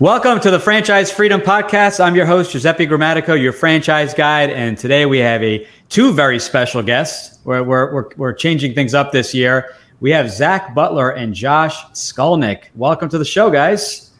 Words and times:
Welcome 0.00 0.40
to 0.40 0.50
the 0.50 0.58
Franchise 0.58 1.12
Freedom 1.12 1.40
Podcast. 1.40 2.04
I'm 2.04 2.16
your 2.16 2.26
host, 2.26 2.50
Giuseppe 2.50 2.84
Grammatico, 2.84 3.40
your 3.40 3.52
franchise 3.52 4.12
guide. 4.12 4.50
And 4.50 4.76
today 4.76 5.06
we 5.06 5.18
have 5.18 5.40
a 5.40 5.68
two 5.88 6.12
very 6.12 6.40
special 6.40 6.82
guests. 6.82 7.38
We're, 7.44 7.62
we're, 7.62 7.94
we're, 7.94 8.08
we're 8.16 8.32
changing 8.32 8.74
things 8.74 8.92
up 8.92 9.12
this 9.12 9.32
year. 9.32 9.72
We 10.00 10.10
have 10.10 10.32
Zach 10.32 10.74
Butler 10.74 11.10
and 11.10 11.32
Josh 11.32 11.80
Skolnick. 11.92 12.64
Welcome 12.74 13.08
to 13.10 13.18
the 13.18 13.24
show, 13.24 13.50
guys. 13.50 14.10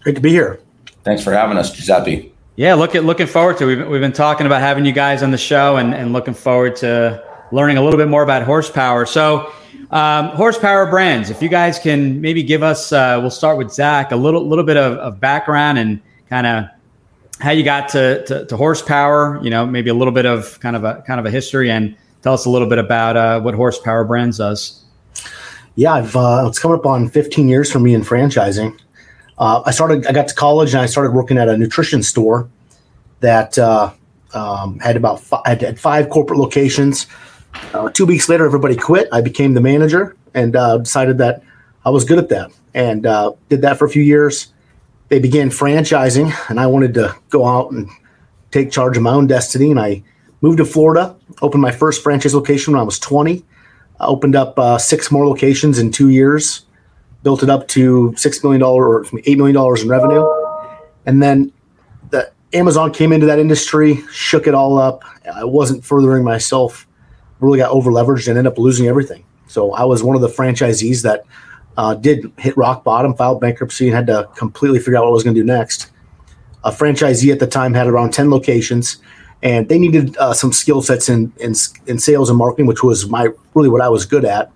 Great 0.00 0.16
to 0.16 0.20
be 0.20 0.30
here. 0.30 0.58
Thanks 1.04 1.22
for 1.22 1.32
having 1.32 1.58
us, 1.58 1.70
Giuseppe. 1.70 2.34
Yeah, 2.56 2.74
looking 2.74 3.02
looking 3.02 3.28
forward 3.28 3.56
to. 3.58 3.66
We've 3.66 3.86
we've 3.86 4.00
been 4.00 4.12
talking 4.12 4.46
about 4.46 4.62
having 4.62 4.84
you 4.84 4.90
guys 4.90 5.22
on 5.22 5.30
the 5.30 5.38
show, 5.38 5.76
and, 5.76 5.94
and 5.94 6.12
looking 6.12 6.34
forward 6.34 6.74
to 6.76 7.24
learning 7.52 7.76
a 7.76 7.82
little 7.82 7.98
bit 7.98 8.08
more 8.08 8.22
about 8.22 8.42
horsepower. 8.42 9.06
So, 9.06 9.52
um, 9.90 10.28
horsepower 10.30 10.86
brands. 10.86 11.30
If 11.30 11.40
you 11.40 11.48
guys 11.48 11.78
can 11.78 12.20
maybe 12.20 12.42
give 12.42 12.62
us, 12.62 12.92
uh, 12.92 13.18
we'll 13.20 13.30
start 13.30 13.56
with 13.58 13.72
Zach, 13.72 14.12
a 14.12 14.16
little 14.16 14.46
little 14.46 14.64
bit 14.64 14.76
of, 14.76 14.94
of 14.98 15.20
background 15.20 15.78
and 15.78 16.00
kind 16.28 16.46
of 16.46 16.64
how 17.40 17.52
you 17.52 17.62
got 17.62 17.88
to, 17.90 18.24
to, 18.26 18.46
to 18.46 18.56
horsepower. 18.56 19.40
You 19.42 19.50
know, 19.50 19.66
maybe 19.66 19.90
a 19.90 19.94
little 19.94 20.12
bit 20.12 20.26
of 20.26 20.60
kind 20.60 20.76
of 20.76 20.84
a 20.84 21.02
kind 21.06 21.18
of 21.20 21.26
a 21.26 21.30
history, 21.30 21.70
and 21.70 21.96
tell 22.22 22.34
us 22.34 22.44
a 22.44 22.50
little 22.50 22.68
bit 22.68 22.78
about 22.78 23.16
uh, 23.16 23.40
what 23.40 23.54
horsepower 23.54 24.04
brands 24.04 24.38
does. 24.38 24.84
Yeah, 25.76 25.94
I've 25.94 26.16
uh, 26.16 26.44
it's 26.48 26.58
coming 26.58 26.78
up 26.78 26.86
on 26.86 27.08
15 27.08 27.48
years 27.48 27.70
for 27.70 27.78
me 27.78 27.94
in 27.94 28.02
franchising. 28.02 28.78
Uh, 29.38 29.62
I 29.64 29.70
started. 29.70 30.06
I 30.06 30.12
got 30.12 30.28
to 30.28 30.34
college 30.34 30.74
and 30.74 30.82
I 30.82 30.86
started 30.86 31.12
working 31.12 31.38
at 31.38 31.48
a 31.48 31.56
nutrition 31.56 32.02
store 32.02 32.48
that 33.20 33.58
uh, 33.58 33.92
um, 34.34 34.78
had 34.80 34.96
about 34.96 35.20
five, 35.20 35.60
had 35.60 35.80
five 35.80 36.10
corporate 36.10 36.38
locations. 36.38 37.06
Uh, 37.54 37.90
two 37.90 38.06
weeks 38.06 38.28
later, 38.28 38.44
everybody 38.44 38.76
quit. 38.76 39.08
I 39.12 39.20
became 39.20 39.54
the 39.54 39.60
manager 39.60 40.16
and 40.34 40.56
uh, 40.56 40.78
decided 40.78 41.18
that 41.18 41.42
I 41.84 41.90
was 41.90 42.04
good 42.04 42.18
at 42.18 42.28
that, 42.28 42.50
and 42.74 43.06
uh, 43.06 43.32
did 43.48 43.62
that 43.62 43.78
for 43.78 43.84
a 43.84 43.88
few 43.88 44.02
years. 44.02 44.52
They 45.08 45.18
began 45.18 45.48
franchising, 45.48 46.32
and 46.50 46.60
I 46.60 46.66
wanted 46.66 46.94
to 46.94 47.16
go 47.30 47.46
out 47.46 47.70
and 47.72 47.88
take 48.50 48.70
charge 48.70 48.96
of 48.96 49.02
my 49.02 49.12
own 49.12 49.26
destiny. 49.26 49.70
And 49.70 49.80
I 49.80 50.02
moved 50.42 50.58
to 50.58 50.64
Florida, 50.64 51.16
opened 51.40 51.62
my 51.62 51.72
first 51.72 52.02
franchise 52.02 52.34
location 52.34 52.74
when 52.74 52.80
I 52.80 52.84
was 52.84 52.98
20. 52.98 53.44
I 54.00 54.06
opened 54.06 54.36
up 54.36 54.58
uh, 54.58 54.78
six 54.78 55.10
more 55.10 55.26
locations 55.26 55.78
in 55.78 55.90
two 55.90 56.10
years 56.10 56.66
built 57.28 57.42
it 57.42 57.50
up 57.50 57.68
to 57.68 58.14
six 58.16 58.42
million 58.42 58.58
dollar 58.60 58.88
or 58.88 59.06
eight 59.26 59.36
million 59.36 59.54
dollars 59.54 59.82
in 59.82 59.88
revenue, 59.90 60.26
and 61.04 61.22
then 61.22 61.52
the 62.08 62.32
Amazon 62.54 62.90
came 62.90 63.12
into 63.12 63.26
that 63.26 63.38
industry, 63.38 64.02
shook 64.10 64.46
it 64.46 64.54
all 64.54 64.78
up. 64.78 65.04
I 65.30 65.44
wasn't 65.44 65.84
furthering 65.84 66.24
myself, 66.24 66.87
really 67.40 67.58
got 67.58 67.70
over 67.70 67.90
leveraged 67.90 68.28
and 68.28 68.38
ended 68.38 68.52
up 68.52 68.58
losing 68.58 68.86
everything. 68.86 69.24
So 69.46 69.72
I 69.72 69.84
was 69.84 70.02
one 70.02 70.16
of 70.16 70.22
the 70.22 70.28
franchisees 70.28 71.02
that 71.02 71.24
uh, 71.76 71.94
did 71.94 72.30
hit 72.38 72.56
rock 72.56 72.84
bottom, 72.84 73.14
filed 73.14 73.40
bankruptcy, 73.40 73.86
and 73.86 73.94
had 73.94 74.06
to 74.08 74.28
completely 74.36 74.78
figure 74.78 74.96
out 74.96 75.04
what 75.04 75.10
I 75.10 75.12
was 75.12 75.22
going 75.22 75.34
to 75.34 75.40
do 75.40 75.46
next. 75.46 75.90
A 76.64 76.70
franchisee 76.70 77.32
at 77.32 77.38
the 77.38 77.46
time 77.46 77.72
had 77.72 77.86
around 77.86 78.12
ten 78.12 78.30
locations, 78.30 78.98
and 79.42 79.68
they 79.68 79.78
needed 79.78 80.16
uh, 80.18 80.34
some 80.34 80.52
skill 80.52 80.82
sets 80.82 81.08
in, 81.08 81.32
in 81.38 81.54
in 81.86 81.98
sales 81.98 82.28
and 82.28 82.38
marketing, 82.38 82.66
which 82.66 82.82
was 82.82 83.08
my 83.08 83.28
really 83.54 83.68
what 83.68 83.80
I 83.80 83.88
was 83.88 84.04
good 84.04 84.24
at. 84.24 84.50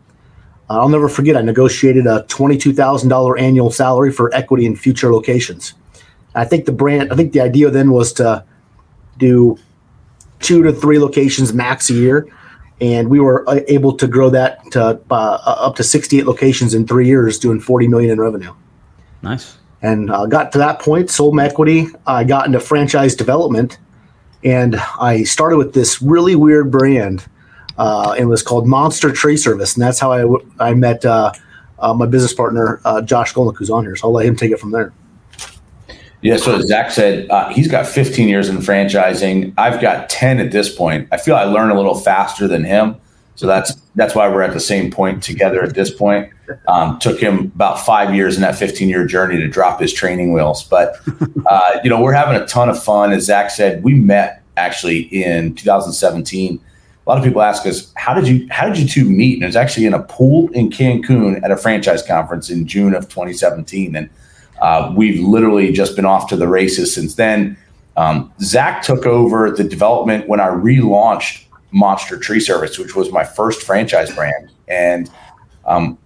I'll 0.68 0.88
never 0.88 1.08
forget, 1.08 1.36
I 1.36 1.42
negotiated 1.42 2.06
a 2.06 2.24
$22,000 2.28 3.40
annual 3.40 3.70
salary 3.70 4.10
for 4.10 4.34
equity 4.34 4.64
in 4.64 4.76
future 4.76 5.12
locations. 5.12 5.74
I 6.34 6.44
think 6.44 6.64
the 6.64 6.72
brand, 6.72 7.12
I 7.12 7.16
think 7.16 7.32
the 7.32 7.40
idea 7.40 7.70
then 7.70 7.90
was 7.90 8.12
to 8.14 8.44
do 9.18 9.58
two 10.40 10.62
to 10.62 10.72
three 10.72 10.98
locations 10.98 11.52
max 11.52 11.90
a 11.90 11.94
year. 11.94 12.26
And 12.80 13.08
we 13.08 13.20
were 13.20 13.48
uh, 13.48 13.60
able 13.68 13.96
to 13.96 14.08
grow 14.08 14.30
that 14.30 14.58
to 14.72 15.00
uh, 15.10 15.14
up 15.46 15.76
to 15.76 15.84
68 15.84 16.26
locations 16.26 16.74
in 16.74 16.86
three 16.86 17.06
years, 17.06 17.38
doing 17.38 17.60
40 17.60 17.88
million 17.88 18.10
in 18.10 18.20
revenue. 18.20 18.52
Nice. 19.22 19.58
And 19.82 20.10
uh, 20.10 20.26
got 20.26 20.52
to 20.52 20.58
that 20.58 20.80
point, 20.80 21.10
sold 21.10 21.34
my 21.34 21.46
equity. 21.46 21.86
I 22.06 22.24
got 22.24 22.46
into 22.46 22.60
franchise 22.60 23.14
development, 23.14 23.78
and 24.44 24.76
I 24.76 25.24
started 25.24 25.58
with 25.58 25.74
this 25.74 26.00
really 26.02 26.34
weird 26.34 26.70
brand 26.70 27.26
uh, 27.78 28.14
it 28.18 28.26
was 28.26 28.42
called 28.42 28.66
Monster 28.66 29.12
Tree 29.12 29.36
Service, 29.36 29.74
and 29.74 29.82
that's 29.82 29.98
how 29.98 30.12
I, 30.12 30.20
w- 30.20 30.52
I 30.58 30.74
met 30.74 31.04
uh, 31.04 31.32
uh, 31.78 31.94
my 31.94 32.06
business 32.06 32.32
partner 32.32 32.80
uh, 32.84 33.00
Josh 33.02 33.32
Skolnick, 33.32 33.56
who's 33.56 33.70
on 33.70 33.84
here. 33.84 33.96
So 33.96 34.08
I'll 34.08 34.12
let 34.12 34.26
him 34.26 34.36
take 34.36 34.52
it 34.52 34.60
from 34.60 34.70
there. 34.70 34.92
Yeah, 36.22 36.36
so 36.36 36.60
Zach 36.60 36.92
said 36.92 37.28
uh, 37.30 37.48
he's 37.48 37.68
got 37.68 37.86
15 37.86 38.28
years 38.28 38.48
in 38.48 38.58
franchising. 38.58 39.52
I've 39.58 39.80
got 39.80 40.08
10 40.08 40.38
at 40.38 40.52
this 40.52 40.74
point. 40.74 41.08
I 41.10 41.16
feel 41.16 41.34
I 41.34 41.44
learn 41.44 41.70
a 41.70 41.74
little 41.74 41.96
faster 41.96 42.46
than 42.46 42.62
him, 42.62 42.96
so 43.34 43.46
that's 43.46 43.74
that's 43.96 44.14
why 44.14 44.28
we're 44.28 44.42
at 44.42 44.52
the 44.52 44.60
same 44.60 44.90
point 44.90 45.22
together 45.22 45.62
at 45.62 45.74
this 45.74 45.92
point. 45.92 46.30
Um, 46.68 46.98
took 47.00 47.18
him 47.18 47.50
about 47.54 47.84
five 47.84 48.14
years 48.14 48.36
in 48.36 48.42
that 48.42 48.56
15 48.56 48.88
year 48.88 49.04
journey 49.04 49.36
to 49.36 49.48
drop 49.48 49.80
his 49.80 49.92
training 49.92 50.32
wheels, 50.32 50.62
but 50.62 50.96
uh, 51.46 51.78
you 51.82 51.90
know 51.90 52.00
we're 52.00 52.12
having 52.12 52.40
a 52.40 52.46
ton 52.46 52.68
of 52.68 52.82
fun. 52.82 53.12
As 53.12 53.24
Zach 53.24 53.50
said, 53.50 53.82
we 53.82 53.94
met 53.94 54.42
actually 54.56 55.00
in 55.00 55.54
2017 55.54 56.60
a 57.04 57.10
lot 57.10 57.18
of 57.18 57.24
people 57.24 57.42
ask 57.42 57.66
us, 57.66 57.92
how 57.96 58.14
did 58.14 58.28
you 58.28 58.46
how 58.50 58.68
did 58.68 58.78
you 58.78 58.86
two 58.86 59.04
meet? 59.04 59.34
And 59.34 59.42
it 59.42 59.46
was 59.46 59.56
actually 59.56 59.86
in 59.86 59.94
a 59.94 60.02
pool 60.02 60.48
in 60.52 60.70
Cancun 60.70 61.42
at 61.42 61.50
a 61.50 61.56
franchise 61.56 62.02
conference 62.02 62.48
in 62.48 62.66
June 62.66 62.94
of 62.94 63.08
2017. 63.08 63.96
And 63.96 64.08
uh, 64.62 64.92
we've 64.96 65.20
literally 65.20 65.72
just 65.72 65.96
been 65.96 66.06
off 66.06 66.28
to 66.28 66.36
the 66.36 66.46
races 66.46 66.94
since 66.94 67.16
then. 67.16 67.58
Um, 67.96 68.32
Zach 68.40 68.82
took 68.82 69.04
over 69.06 69.50
the 69.50 69.64
development 69.64 70.28
when 70.28 70.38
I 70.38 70.46
relaunched 70.46 71.44
Monster 71.72 72.16
Tree 72.16 72.38
Service, 72.38 72.78
which 72.78 72.94
was 72.94 73.10
my 73.10 73.24
first 73.24 73.62
franchise 73.62 74.14
brand. 74.14 74.52
And 74.68 75.10
um, 75.66 75.98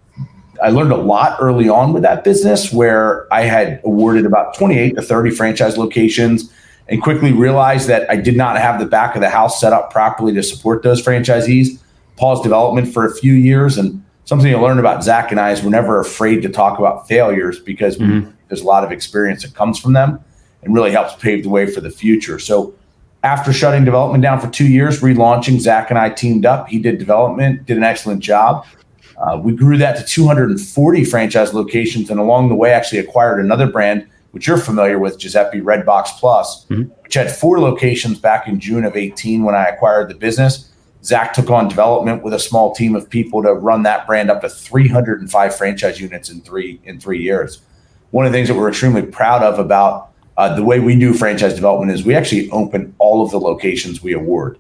I 0.63 0.71
learned 0.71 0.93
a 0.93 0.97
lot 0.97 1.37
early 1.39 1.69
on 1.69 1.93
with 1.93 2.03
that 2.05 2.25
business 2.25 2.73
where 2.73 3.33
I 3.33 3.43
had 3.43 3.83
awarded 3.85 4.25
about 4.25 4.57
28 4.57 4.95
to 4.95 5.03
30 5.03 5.31
franchise 5.33 5.77
locations 5.77 6.51
and 6.89 7.03
quickly 7.03 7.33
realized 7.33 7.89
that 7.89 8.09
I 8.09 8.17
did 8.17 8.39
not 8.39 8.57
have 8.57 8.81
the 8.81 8.87
back 8.87 9.17
of 9.17 9.21
the 9.21 9.29
house 9.29 9.61
set 9.61 9.75
up 9.75 9.93
properly 9.93 10.33
to 10.33 10.43
support 10.43 10.83
those 10.83 11.03
franchisees. 11.03 11.79
Paused 12.17 12.43
development 12.43 12.91
for 12.91 13.05
a 13.05 13.15
few 13.15 13.35
years. 13.35 13.77
And 13.77 14.03
something 14.25 14.49
you 14.49 14.59
learn 14.59 14.79
about 14.79 15.05
Zach 15.05 15.31
and 15.31 15.39
I 15.39 15.51
is 15.51 15.63
we're 15.63 15.69
never 15.69 16.01
afraid 16.01 16.41
to 16.41 16.49
talk 16.49 16.79
about 16.79 17.07
failures 17.07 17.61
because 17.61 17.99
mm-hmm. 17.99 18.31
There's 18.49 18.63
a 18.63 18.67
lot 18.67 18.85
of 18.85 18.93
experience 18.93 19.43
that 19.43 19.55
comes 19.55 19.79
from 19.79 19.93
them 19.93 20.21
and 20.63 20.75
really 20.75 20.91
helps 20.91 21.15
pave 21.15 21.43
the 21.43 21.49
way 21.49 21.67
for 21.67 21.81
the 21.81 21.91
future. 21.91 22.39
So 22.39 22.75
after 23.23 23.53
shutting 23.53 23.85
development 23.85 24.23
down 24.23 24.41
for 24.41 24.49
two 24.49 24.67
years, 24.69 25.01
relaunching, 25.01 25.59
Zach 25.61 25.91
and 25.91 25.99
I 25.99 26.11
teamed 26.11 26.47
up. 26.47 26.69
He 26.69 26.79
did 26.79 26.99
development, 26.99 27.67
did 27.67 27.77
an 27.77 27.83
excellent 27.83 28.21
job. 28.21 28.67
Uh, 29.19 29.41
we 29.43 29.55
grew 29.55 29.79
that 29.79 29.97
to 29.97 30.05
240 30.05 31.05
franchise 31.05 31.55
locations, 31.55 32.11
and 32.11 32.21
along 32.21 32.51
the 32.51 32.55
way, 32.55 32.73
actually 32.73 32.99
acquired 32.99 33.41
another 33.41 33.67
brand 33.67 34.07
which 34.37 34.47
you're 34.47 34.59
familiar 34.59 34.99
with, 34.99 35.19
Giuseppe 35.19 35.63
Redbox 35.63 36.19
Plus, 36.19 36.67
mm-hmm. 36.67 36.91
which 37.03 37.15
had 37.15 37.35
four 37.35 37.59
locations 37.59 38.19
back 38.19 38.47
in 38.47 38.61
June 38.61 38.85
of 38.85 38.95
18 38.95 39.45
when 39.45 39.55
I 39.55 39.65
acquired 39.65 40.11
the 40.11 40.15
business. 40.15 40.71
Zach 41.03 41.33
took 41.33 41.49
on 41.49 41.69
development 41.69 42.23
with 42.23 42.35
a 42.35 42.39
small 42.39 42.75
team 42.75 42.95
of 42.95 43.09
people 43.09 43.43
to 43.43 43.55
run 43.55 43.83
that 43.85 44.07
brand 44.07 44.31
up 44.31 44.43
to 44.43 44.51
305 44.51 45.57
franchise 45.57 45.99
units 45.99 46.29
in 46.29 46.43
three 46.43 46.83
in 46.85 47.01
three 47.01 47.23
years. 47.23 47.63
One 48.11 48.27
of 48.27 48.33
the 48.33 48.39
things 48.39 48.49
that 48.49 48.55
we're 48.55 48.69
extremely 48.69 49.03
proud 49.03 49.43
of 49.43 49.59
about 49.59 50.11
uh, 50.37 50.55
the 50.55 50.63
way 50.63 50.81
we 50.81 50.99
do 50.99 51.15
franchise 51.15 51.55
development 51.55 51.93
is 51.93 52.05
we 52.05 52.15
actually 52.15 52.51
open 52.51 52.95
all 52.99 53.25
of 53.25 53.31
the 53.31 53.41
locations 53.41 54.03
we 54.03 54.13
award. 54.13 54.59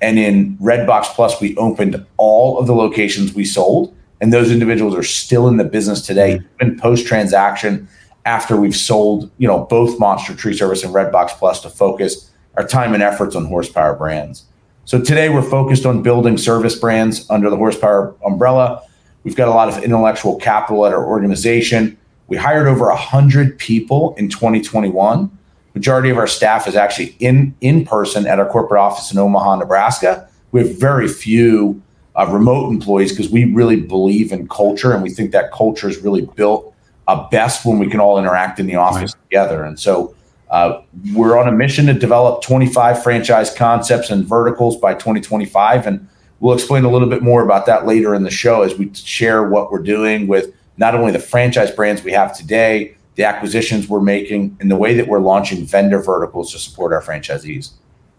And 0.00 0.18
in 0.18 0.56
Redbox 0.58 1.14
Plus, 1.14 1.40
we 1.40 1.56
opened 1.56 2.04
all 2.16 2.58
of 2.58 2.66
the 2.66 2.74
locations 2.74 3.34
we 3.34 3.44
sold, 3.44 3.94
and 4.20 4.32
those 4.32 4.50
individuals 4.50 4.94
are 4.94 5.02
still 5.02 5.48
in 5.48 5.56
the 5.56 5.64
business 5.64 6.02
today, 6.02 6.38
mm-hmm. 6.38 6.66
even 6.66 6.78
post 6.78 7.06
transaction 7.06 7.88
after 8.24 8.56
we've 8.56 8.76
sold, 8.76 9.30
you 9.38 9.48
know, 9.48 9.64
both 9.64 9.98
Monster 9.98 10.34
Tree 10.34 10.56
Service 10.56 10.84
and 10.84 10.94
Redbox 10.94 11.30
Plus 11.30 11.62
to 11.62 11.70
focus 11.70 12.30
our 12.56 12.66
time 12.66 12.94
and 12.94 13.02
efforts 13.02 13.34
on 13.34 13.46
horsepower 13.46 13.94
brands. 13.94 14.44
So 14.84 15.00
today 15.00 15.28
we're 15.28 15.42
focused 15.42 15.86
on 15.86 16.02
building 16.02 16.38
service 16.38 16.78
brands 16.78 17.28
under 17.30 17.50
the 17.50 17.56
horsepower 17.56 18.14
umbrella. 18.24 18.82
We've 19.22 19.36
got 19.36 19.48
a 19.48 19.52
lot 19.52 19.68
of 19.68 19.82
intellectual 19.84 20.36
capital 20.36 20.86
at 20.86 20.92
our 20.92 21.04
organization. 21.04 21.98
We 22.28 22.36
hired 22.36 22.68
over 22.68 22.86
100 22.86 23.58
people 23.58 24.14
in 24.16 24.28
2021. 24.28 25.30
Majority 25.74 26.10
of 26.10 26.18
our 26.18 26.26
staff 26.26 26.68
is 26.68 26.76
actually 26.76 27.16
in 27.18 27.54
in 27.60 27.84
person 27.84 28.26
at 28.26 28.38
our 28.38 28.48
corporate 28.48 28.80
office 28.80 29.10
in 29.10 29.18
Omaha, 29.18 29.56
Nebraska. 29.56 30.28
We 30.52 30.60
have 30.60 30.78
very 30.78 31.08
few 31.08 31.82
uh, 32.16 32.26
remote 32.26 32.70
employees 32.70 33.12
because 33.12 33.30
we 33.30 33.44
really 33.44 33.76
believe 33.76 34.32
in 34.32 34.48
culture 34.48 34.92
and 34.92 35.02
we 35.02 35.10
think 35.10 35.30
that 35.32 35.52
culture 35.52 35.88
is 35.88 35.98
really 35.98 36.22
built 36.36 36.74
uh, 37.06 37.28
best 37.28 37.64
when 37.64 37.78
we 37.78 37.88
can 37.88 38.00
all 38.00 38.18
interact 38.18 38.58
in 38.60 38.66
the 38.66 38.76
office 38.76 39.14
right. 39.14 39.22
together. 39.30 39.64
And 39.64 39.78
so 39.78 40.14
uh, 40.50 40.82
we're 41.14 41.38
on 41.38 41.48
a 41.48 41.52
mission 41.52 41.86
to 41.86 41.94
develop 41.94 42.42
25 42.42 43.02
franchise 43.02 43.54
concepts 43.54 44.10
and 44.10 44.26
verticals 44.26 44.76
by 44.76 44.94
2025. 44.94 45.86
And 45.86 46.08
we'll 46.40 46.54
explain 46.54 46.84
a 46.84 46.90
little 46.90 47.08
bit 47.08 47.22
more 47.22 47.42
about 47.42 47.66
that 47.66 47.86
later 47.86 48.14
in 48.14 48.22
the 48.24 48.30
show 48.30 48.62
as 48.62 48.76
we 48.76 48.92
share 48.94 49.48
what 49.48 49.70
we're 49.70 49.82
doing 49.82 50.26
with 50.26 50.52
not 50.78 50.94
only 50.94 51.12
the 51.12 51.18
franchise 51.18 51.70
brands 51.70 52.02
we 52.02 52.12
have 52.12 52.36
today, 52.36 52.96
the 53.16 53.24
acquisitions 53.24 53.88
we're 53.88 54.00
making, 54.00 54.56
and 54.60 54.70
the 54.70 54.76
way 54.76 54.94
that 54.94 55.08
we're 55.08 55.18
launching 55.18 55.66
vendor 55.66 56.00
verticals 56.00 56.52
to 56.52 56.58
support 56.58 56.92
our 56.92 57.02
franchisees. 57.02 57.72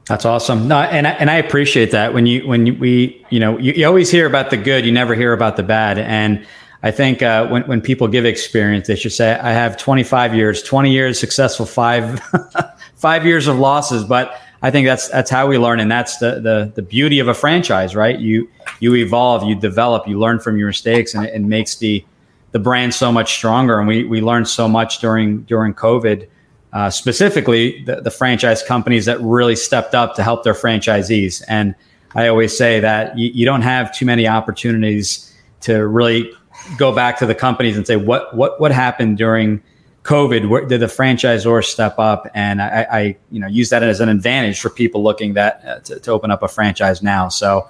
That's 0.05 0.25
awesome. 0.25 0.67
No, 0.67 0.79
and 0.79 1.07
I, 1.07 1.11
and 1.11 1.29
I 1.29 1.35
appreciate 1.35 1.91
that 1.91 2.13
when 2.13 2.25
you 2.25 2.45
when 2.47 2.79
we 2.79 3.25
you 3.29 3.39
know 3.39 3.57
you, 3.57 3.73
you 3.73 3.85
always 3.85 4.11
hear 4.11 4.25
about 4.25 4.49
the 4.49 4.57
good, 4.57 4.85
you 4.85 4.91
never 4.91 5.15
hear 5.15 5.33
about 5.33 5.55
the 5.55 5.63
bad, 5.63 5.97
and 5.97 6.45
I 6.81 6.91
think 6.91 7.21
uh, 7.21 7.47
when 7.47 7.63
when 7.63 7.81
people 7.81 8.07
give 8.07 8.25
experience, 8.25 8.87
they 8.87 8.95
should 8.95 9.11
say, 9.11 9.33
"I 9.33 9.51
have 9.51 9.77
25 9.77 10.33
years, 10.33 10.63
20 10.63 10.91
years 10.91 11.19
successful, 11.19 11.65
five 11.65 12.19
five 12.95 13.25
years 13.25 13.47
of 13.47 13.57
losses." 13.57 14.03
But 14.03 14.39
I 14.61 14.71
think 14.71 14.87
that's 14.87 15.09
that's 15.09 15.29
how 15.29 15.47
we 15.47 15.57
learn, 15.57 15.79
and 15.79 15.91
that's 15.91 16.17
the 16.17 16.39
the 16.39 16.71
the 16.75 16.81
beauty 16.81 17.19
of 17.19 17.27
a 17.27 17.33
franchise, 17.33 17.95
right? 17.95 18.17
You 18.17 18.49
you 18.79 18.95
evolve, 18.95 19.43
you 19.43 19.55
develop, 19.55 20.07
you 20.07 20.17
learn 20.17 20.39
from 20.39 20.57
your 20.57 20.67
mistakes, 20.67 21.13
and 21.13 21.25
it, 21.25 21.33
it 21.33 21.41
makes 21.41 21.75
the 21.75 22.03
the 22.51 22.59
brand 22.59 22.93
so 22.93 23.11
much 23.11 23.33
stronger. 23.33 23.79
And 23.79 23.87
we 23.87 24.03
we 24.03 24.21
learned 24.21 24.47
so 24.47 24.67
much 24.67 24.99
during 24.99 25.43
during 25.43 25.73
COVID, 25.73 26.27
uh, 26.73 26.89
specifically 26.89 27.83
the, 27.83 28.01
the 28.01 28.11
franchise 28.11 28.63
companies 28.63 29.05
that 29.05 29.19
really 29.21 29.55
stepped 29.55 29.95
up 29.95 30.15
to 30.15 30.23
help 30.23 30.43
their 30.43 30.53
franchisees. 30.53 31.43
And 31.47 31.75
I 32.15 32.27
always 32.27 32.57
say 32.57 32.79
that 32.79 33.17
you, 33.17 33.31
you 33.33 33.45
don't 33.45 33.61
have 33.61 33.95
too 33.95 34.05
many 34.05 34.27
opportunities 34.27 35.33
to 35.61 35.87
really 35.87 36.31
go 36.77 36.93
back 36.93 37.17
to 37.19 37.25
the 37.25 37.35
companies 37.35 37.77
and 37.77 37.85
say 37.85 37.95
what 37.95 38.35
what 38.35 38.59
what 38.59 38.71
happened 38.71 39.17
during 39.17 39.61
COVID? 40.03 40.49
Where, 40.49 40.65
did 40.65 40.79
the 40.79 40.87
franchisor 40.87 41.63
step 41.63 41.99
up? 41.99 42.27
And 42.33 42.61
I, 42.61 42.87
I, 42.91 43.01
you 43.31 43.39
know 43.39 43.47
use 43.47 43.69
that 43.69 43.83
as 43.83 43.99
an 43.99 44.09
advantage 44.09 44.59
for 44.59 44.69
people 44.69 45.03
looking 45.03 45.33
that 45.33 45.63
uh, 45.65 45.79
to, 45.81 45.99
to, 45.99 46.11
open 46.11 46.31
up 46.31 46.41
a 46.41 46.47
franchise 46.47 47.03
now. 47.03 47.29
So 47.29 47.67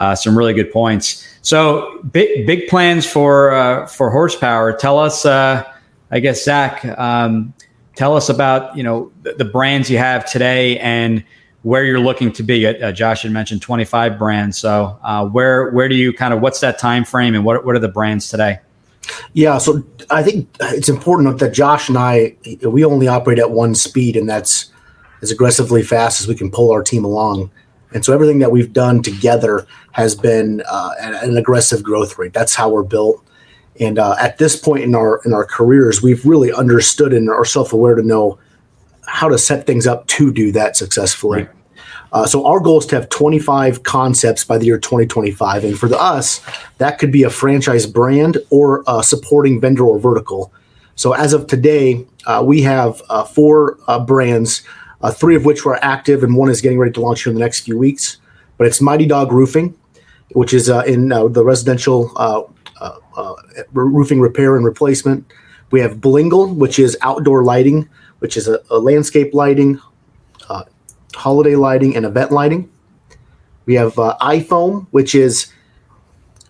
uh, 0.00 0.14
some 0.14 0.36
really 0.36 0.54
good 0.54 0.72
points. 0.72 1.26
So 1.42 2.02
big 2.10 2.46
big 2.46 2.68
plans 2.68 3.06
for 3.06 3.52
uh, 3.52 3.86
for 3.86 4.10
horsepower. 4.10 4.72
Tell 4.72 4.98
us, 4.98 5.24
uh, 5.24 5.70
I 6.10 6.20
guess 6.20 6.44
Zach, 6.44 6.84
um, 6.98 7.54
tell 7.94 8.16
us 8.16 8.28
about 8.28 8.76
you 8.76 8.82
know 8.82 9.12
the, 9.22 9.34
the, 9.34 9.44
brands 9.44 9.90
you 9.90 9.98
have 9.98 10.28
today 10.28 10.78
and 10.78 11.24
where 11.62 11.84
you're 11.84 12.00
looking 12.00 12.32
to 12.32 12.42
be. 12.42 12.66
Uh, 12.66 12.92
Josh 12.92 13.22
had 13.22 13.32
mentioned 13.32 13.60
25 13.60 14.18
brands. 14.18 14.58
So 14.58 14.98
uh, 15.02 15.26
where 15.26 15.70
where 15.70 15.88
do 15.88 15.94
you 15.94 16.12
kind 16.12 16.34
of 16.34 16.40
what's 16.40 16.60
that 16.60 16.78
time 16.78 17.04
frame 17.04 17.34
and 17.34 17.44
what 17.44 17.64
what 17.64 17.74
are 17.74 17.80
the 17.80 17.88
brands 17.88 18.28
today? 18.28 18.58
Yeah, 19.32 19.58
so 19.58 19.82
I 20.10 20.22
think 20.22 20.48
it's 20.60 20.88
important 20.88 21.38
that 21.38 21.52
Josh 21.52 21.88
and 21.88 21.98
I 21.98 22.36
we 22.62 22.84
only 22.84 23.08
operate 23.08 23.38
at 23.38 23.50
one 23.50 23.74
speed, 23.74 24.16
and 24.16 24.28
that's 24.28 24.70
as 25.22 25.30
aggressively 25.30 25.82
fast 25.82 26.20
as 26.20 26.28
we 26.28 26.34
can 26.34 26.50
pull 26.50 26.70
our 26.70 26.82
team 26.82 27.04
along. 27.04 27.50
And 27.92 28.04
so 28.04 28.12
everything 28.12 28.38
that 28.38 28.52
we've 28.52 28.72
done 28.72 29.02
together 29.02 29.66
has 29.92 30.14
been 30.14 30.62
uh, 30.68 30.92
an, 31.00 31.36
aggressive 31.36 31.82
growth 31.82 32.18
rate. 32.18 32.32
That's 32.32 32.54
how 32.54 32.68
we're 32.68 32.84
built. 32.84 33.24
And 33.80 33.98
uh, 33.98 34.16
at 34.20 34.38
this 34.38 34.56
point 34.56 34.84
in 34.84 34.94
our 34.94 35.20
in 35.24 35.32
our 35.32 35.44
careers, 35.44 36.02
we've 36.02 36.24
really 36.24 36.52
understood 36.52 37.12
and 37.12 37.28
are 37.28 37.44
self 37.44 37.72
aware 37.72 37.94
to 37.94 38.02
know 38.02 38.38
how 39.06 39.28
to 39.28 39.38
set 39.38 39.66
things 39.66 39.86
up 39.86 40.06
to 40.06 40.32
do 40.32 40.52
that 40.52 40.76
successfully. 40.76 41.42
Right. 41.42 41.50
Uh, 42.12 42.26
so 42.26 42.44
our 42.44 42.60
goal 42.60 42.78
is 42.78 42.86
to 42.86 42.96
have 42.96 43.08
25 43.08 43.84
concepts 43.84 44.44
by 44.44 44.58
the 44.58 44.66
year 44.66 44.78
2025, 44.78 45.64
and 45.64 45.78
for 45.78 45.88
the, 45.88 46.00
us, 46.00 46.40
that 46.78 46.98
could 46.98 47.12
be 47.12 47.22
a 47.22 47.30
franchise 47.30 47.86
brand 47.86 48.38
or 48.50 48.82
a 48.88 49.02
supporting 49.02 49.60
vendor 49.60 49.84
or 49.84 49.98
vertical. 49.98 50.52
So 50.96 51.12
as 51.12 51.32
of 51.32 51.46
today, 51.46 52.04
uh, 52.26 52.42
we 52.44 52.62
have 52.62 53.00
uh, 53.08 53.24
four 53.24 53.78
uh, 53.86 54.04
brands, 54.04 54.62
uh, 55.02 55.10
three 55.10 55.36
of 55.36 55.44
which 55.44 55.64
were 55.64 55.82
active, 55.84 56.22
and 56.22 56.36
one 56.36 56.50
is 56.50 56.60
getting 56.60 56.78
ready 56.78 56.92
to 56.92 57.00
launch 57.00 57.24
here 57.24 57.30
in 57.30 57.34
the 57.34 57.40
next 57.40 57.60
few 57.60 57.78
weeks. 57.78 58.18
But 58.58 58.66
it's 58.66 58.80
Mighty 58.80 59.06
Dog 59.06 59.32
Roofing, 59.32 59.74
which 60.32 60.52
is 60.52 60.68
uh, 60.68 60.82
in 60.86 61.08
the 61.08 61.44
residential 61.44 62.12
roofing 63.72 64.20
repair 64.20 64.56
and 64.56 64.64
replacement. 64.64 65.24
We 65.70 65.80
have 65.80 65.96
Blingle, 65.96 66.54
which 66.54 66.78
is 66.78 66.96
outdoor 67.00 67.44
lighting, 67.44 67.88
which 68.18 68.36
is 68.36 68.48
a, 68.48 68.60
a 68.70 68.78
landscape 68.78 69.32
lighting, 69.34 69.80
holiday 71.14 71.56
lighting, 71.56 71.96
and 71.96 72.04
event 72.06 72.32
lighting. 72.32 72.70
We 73.66 73.74
have 73.74 73.98
uh, 73.98 74.16
iFoam, 74.20 74.86
which 74.90 75.14
is 75.14 75.52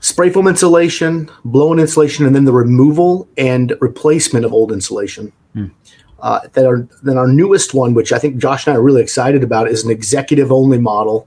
spray 0.00 0.30
foam 0.30 0.48
insulation, 0.48 1.30
blow-in 1.44 1.78
insulation, 1.78 2.26
and 2.26 2.34
then 2.34 2.44
the 2.44 2.52
removal 2.52 3.28
and 3.36 3.74
replacement 3.80 4.44
of 4.44 4.52
old 4.52 4.72
insulation. 4.72 5.32
Hmm. 5.52 5.66
Uh, 6.22 6.40
that 6.52 6.66
are 6.66 6.86
then 7.02 7.16
our 7.16 7.26
newest 7.26 7.72
one, 7.72 7.94
which 7.94 8.12
I 8.12 8.18
think 8.18 8.36
Josh 8.36 8.66
and 8.66 8.74
I 8.74 8.76
are 8.76 8.82
really 8.82 9.00
excited 9.00 9.42
about, 9.42 9.68
is 9.68 9.84
an 9.84 9.90
executive-only 9.90 10.78
model 10.78 11.26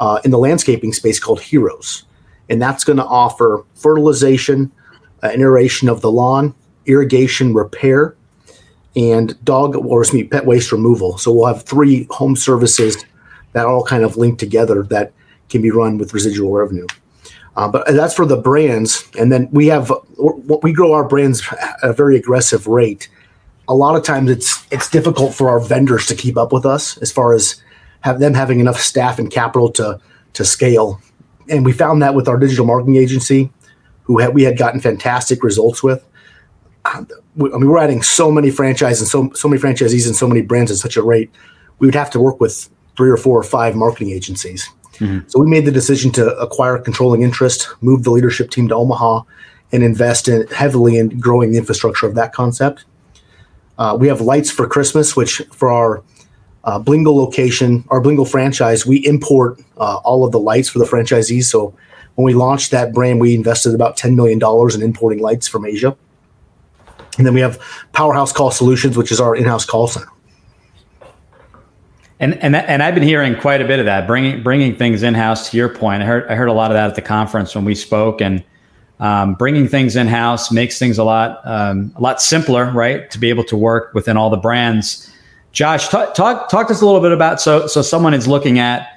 uh, 0.00 0.20
in 0.24 0.32
the 0.32 0.38
landscaping 0.38 0.92
space 0.92 1.20
called 1.20 1.40
Heroes, 1.40 2.04
and 2.48 2.60
that's 2.60 2.82
going 2.82 2.96
to 2.98 3.04
offer 3.04 3.64
fertilization, 3.74 4.72
uh, 5.22 5.28
aeration 5.28 5.88
of 5.88 6.00
the 6.00 6.10
lawn, 6.10 6.52
irrigation 6.86 7.54
repair, 7.54 8.16
and 8.96 9.42
dog 9.44 9.76
or 9.76 10.02
excuse 10.02 10.22
me, 10.22 10.28
pet 10.28 10.46
waste 10.46 10.72
removal. 10.72 11.16
So 11.18 11.32
we'll 11.32 11.46
have 11.46 11.62
three 11.62 12.06
home 12.10 12.34
services 12.34 12.96
that 13.52 13.66
all 13.66 13.84
kind 13.84 14.02
of 14.02 14.16
link 14.16 14.38
together 14.38 14.82
that 14.84 15.12
can 15.48 15.62
be 15.62 15.70
run 15.70 15.96
with 15.98 16.12
residual 16.12 16.50
revenue. 16.50 16.86
Uh, 17.56 17.68
but 17.68 17.86
that's 17.86 18.14
for 18.14 18.26
the 18.26 18.36
brands, 18.36 19.08
and 19.16 19.30
then 19.30 19.48
we 19.52 19.68
have 19.68 19.92
what 20.16 20.64
we 20.64 20.72
grow 20.72 20.92
our 20.92 21.06
brands 21.06 21.40
at 21.60 21.90
a 21.90 21.92
very 21.92 22.16
aggressive 22.16 22.66
rate. 22.66 23.08
A 23.68 23.74
lot 23.74 23.96
of 23.96 24.04
times, 24.04 24.30
it's 24.30 24.66
it's 24.70 24.90
difficult 24.90 25.34
for 25.34 25.48
our 25.48 25.60
vendors 25.60 26.06
to 26.06 26.14
keep 26.14 26.36
up 26.36 26.52
with 26.52 26.66
us 26.66 26.98
as 26.98 27.10
far 27.10 27.32
as 27.32 27.62
have 28.00 28.20
them 28.20 28.34
having 28.34 28.60
enough 28.60 28.78
staff 28.78 29.18
and 29.18 29.30
capital 29.30 29.70
to 29.72 30.00
to 30.34 30.44
scale. 30.44 31.00
And 31.48 31.64
we 31.64 31.72
found 31.72 32.02
that 32.02 32.14
with 32.14 32.28
our 32.28 32.38
digital 32.38 32.66
marketing 32.66 32.96
agency, 32.96 33.50
who 34.02 34.18
had, 34.18 34.34
we 34.34 34.42
had 34.42 34.56
gotten 34.56 34.80
fantastic 34.80 35.42
results 35.42 35.82
with 35.82 36.04
I 36.84 37.00
mean, 37.36 37.68
we're 37.68 37.78
adding 37.78 38.02
so 38.02 38.30
many 38.30 38.50
franchises 38.50 39.00
and 39.00 39.08
so 39.08 39.36
so 39.38 39.48
many 39.48 39.60
franchisees 39.60 40.06
and 40.06 40.14
so 40.14 40.28
many 40.28 40.42
brands 40.42 40.70
at 40.70 40.76
such 40.76 40.96
a 40.96 41.02
rate. 41.02 41.30
We 41.78 41.86
would 41.86 41.94
have 41.94 42.10
to 42.10 42.20
work 42.20 42.40
with 42.40 42.68
three 42.96 43.10
or 43.10 43.16
four 43.16 43.38
or 43.38 43.42
five 43.42 43.74
marketing 43.74 44.10
agencies. 44.10 44.68
Mm-hmm. 44.94 45.26
So 45.28 45.40
we 45.40 45.46
made 45.46 45.64
the 45.64 45.72
decision 45.72 46.12
to 46.12 46.36
acquire 46.36 46.78
controlling 46.78 47.22
interest, 47.22 47.68
move 47.80 48.04
the 48.04 48.10
leadership 48.10 48.50
team 48.50 48.68
to 48.68 48.74
Omaha, 48.76 49.22
and 49.72 49.82
invest 49.82 50.28
in 50.28 50.46
heavily 50.48 50.98
in 50.98 51.18
growing 51.18 51.50
the 51.50 51.58
infrastructure 51.58 52.06
of 52.06 52.14
that 52.14 52.32
concept. 52.32 52.84
Uh, 53.78 53.96
we 53.98 54.08
have 54.08 54.20
lights 54.20 54.50
for 54.50 54.66
Christmas, 54.66 55.16
which 55.16 55.42
for 55.50 55.70
our 55.70 56.02
uh, 56.64 56.78
Blingle 56.78 57.14
location, 57.14 57.84
our 57.88 58.00
Blingle 58.00 58.28
franchise, 58.28 58.86
we 58.86 59.04
import 59.06 59.60
uh, 59.76 59.96
all 59.96 60.24
of 60.24 60.32
the 60.32 60.40
lights 60.40 60.68
for 60.68 60.78
the 60.78 60.84
franchisees. 60.84 61.44
So 61.44 61.74
when 62.14 62.24
we 62.24 62.34
launched 62.34 62.70
that 62.70 62.92
brand, 62.92 63.20
we 63.20 63.34
invested 63.34 63.74
about 63.74 63.96
$10 63.96 64.14
million 64.14 64.40
in 64.74 64.82
importing 64.82 65.20
lights 65.20 65.48
from 65.48 65.66
Asia. 65.66 65.96
And 67.18 67.26
then 67.26 67.34
we 67.34 67.40
have 67.40 67.60
Powerhouse 67.92 68.32
Call 68.32 68.50
Solutions, 68.50 68.96
which 68.96 69.12
is 69.12 69.20
our 69.20 69.36
in-house 69.36 69.64
call 69.64 69.86
center. 69.86 70.08
And 72.20 72.40
and 72.42 72.54
and 72.54 72.82
I've 72.82 72.94
been 72.94 73.02
hearing 73.02 73.38
quite 73.38 73.60
a 73.60 73.66
bit 73.66 73.80
of 73.80 73.86
that, 73.86 74.06
bringing 74.06 74.42
bringing 74.42 74.76
things 74.76 75.02
in 75.02 75.14
house. 75.14 75.50
To 75.50 75.56
your 75.56 75.68
point, 75.68 76.02
I 76.02 76.06
heard 76.06 76.28
I 76.28 76.36
heard 76.36 76.48
a 76.48 76.52
lot 76.52 76.70
of 76.70 76.76
that 76.76 76.88
at 76.88 76.94
the 76.94 77.02
conference 77.02 77.54
when 77.56 77.64
we 77.64 77.74
spoke, 77.74 78.20
and 78.20 78.42
um, 79.00 79.34
bringing 79.34 79.68
things 79.68 79.96
in 79.96 80.06
house 80.06 80.52
makes 80.52 80.78
things 80.78 80.98
a 80.98 81.04
lot 81.04 81.40
um, 81.44 81.92
a 81.96 82.00
lot 82.00 82.22
simpler, 82.22 82.70
right? 82.70 83.10
To 83.10 83.18
be 83.18 83.28
able 83.28 83.44
to 83.44 83.56
work 83.56 83.92
within 83.94 84.16
all 84.16 84.30
the 84.30 84.36
brands. 84.36 85.10
Josh, 85.52 85.88
talk 85.88 86.14
talk 86.14 86.48
talk 86.48 86.68
to 86.68 86.72
us 86.72 86.82
a 86.82 86.86
little 86.86 87.00
bit 87.00 87.12
about 87.12 87.40
so 87.40 87.66
so 87.66 87.82
someone 87.82 88.14
is 88.14 88.26
looking 88.26 88.58
at 88.58 88.94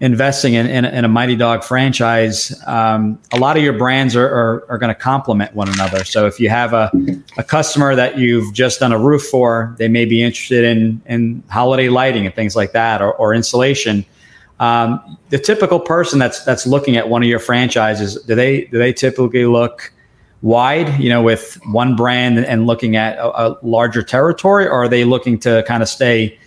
investing 0.00 0.54
in, 0.54 0.66
in, 0.66 0.84
in 0.84 1.04
a 1.04 1.08
Mighty 1.08 1.36
Dog 1.36 1.62
franchise, 1.62 2.54
um, 2.66 3.18
a 3.32 3.38
lot 3.38 3.56
of 3.56 3.62
your 3.62 3.72
brands 3.72 4.16
are, 4.16 4.26
are, 4.26 4.66
are 4.68 4.78
going 4.78 4.92
to 4.92 5.00
complement 5.00 5.54
one 5.54 5.68
another. 5.68 6.04
So 6.04 6.26
if 6.26 6.40
you 6.40 6.50
have 6.50 6.72
a, 6.72 6.90
a 7.38 7.44
customer 7.44 7.94
that 7.94 8.18
you've 8.18 8.52
just 8.52 8.80
done 8.80 8.92
a 8.92 8.98
roof 8.98 9.22
for, 9.22 9.74
they 9.78 9.88
may 9.88 10.04
be 10.04 10.22
interested 10.22 10.64
in, 10.64 11.00
in 11.06 11.42
holiday 11.48 11.88
lighting 11.88 12.26
and 12.26 12.34
things 12.34 12.56
like 12.56 12.72
that, 12.72 13.00
or, 13.00 13.14
or 13.14 13.34
insulation. 13.34 14.04
Um, 14.60 15.18
the 15.30 15.38
typical 15.38 15.80
person 15.80 16.18
that's 16.18 16.44
that's 16.44 16.66
looking 16.66 16.96
at 16.96 17.08
one 17.08 17.22
of 17.22 17.28
your 17.28 17.40
franchises, 17.40 18.22
do 18.22 18.34
they 18.34 18.66
do 18.66 18.78
they 18.78 18.92
typically 18.92 19.46
look 19.46 19.92
wide, 20.42 21.00
you 21.00 21.08
know, 21.08 21.22
with 21.22 21.58
one 21.66 21.96
brand 21.96 22.38
and 22.38 22.66
looking 22.66 22.96
at 22.96 23.18
a, 23.18 23.48
a 23.48 23.58
larger 23.62 24.02
territory, 24.02 24.66
or 24.66 24.84
are 24.84 24.88
they 24.88 25.04
looking 25.04 25.38
to 25.40 25.64
kind 25.66 25.82
of 25.82 25.88
stay 25.88 26.38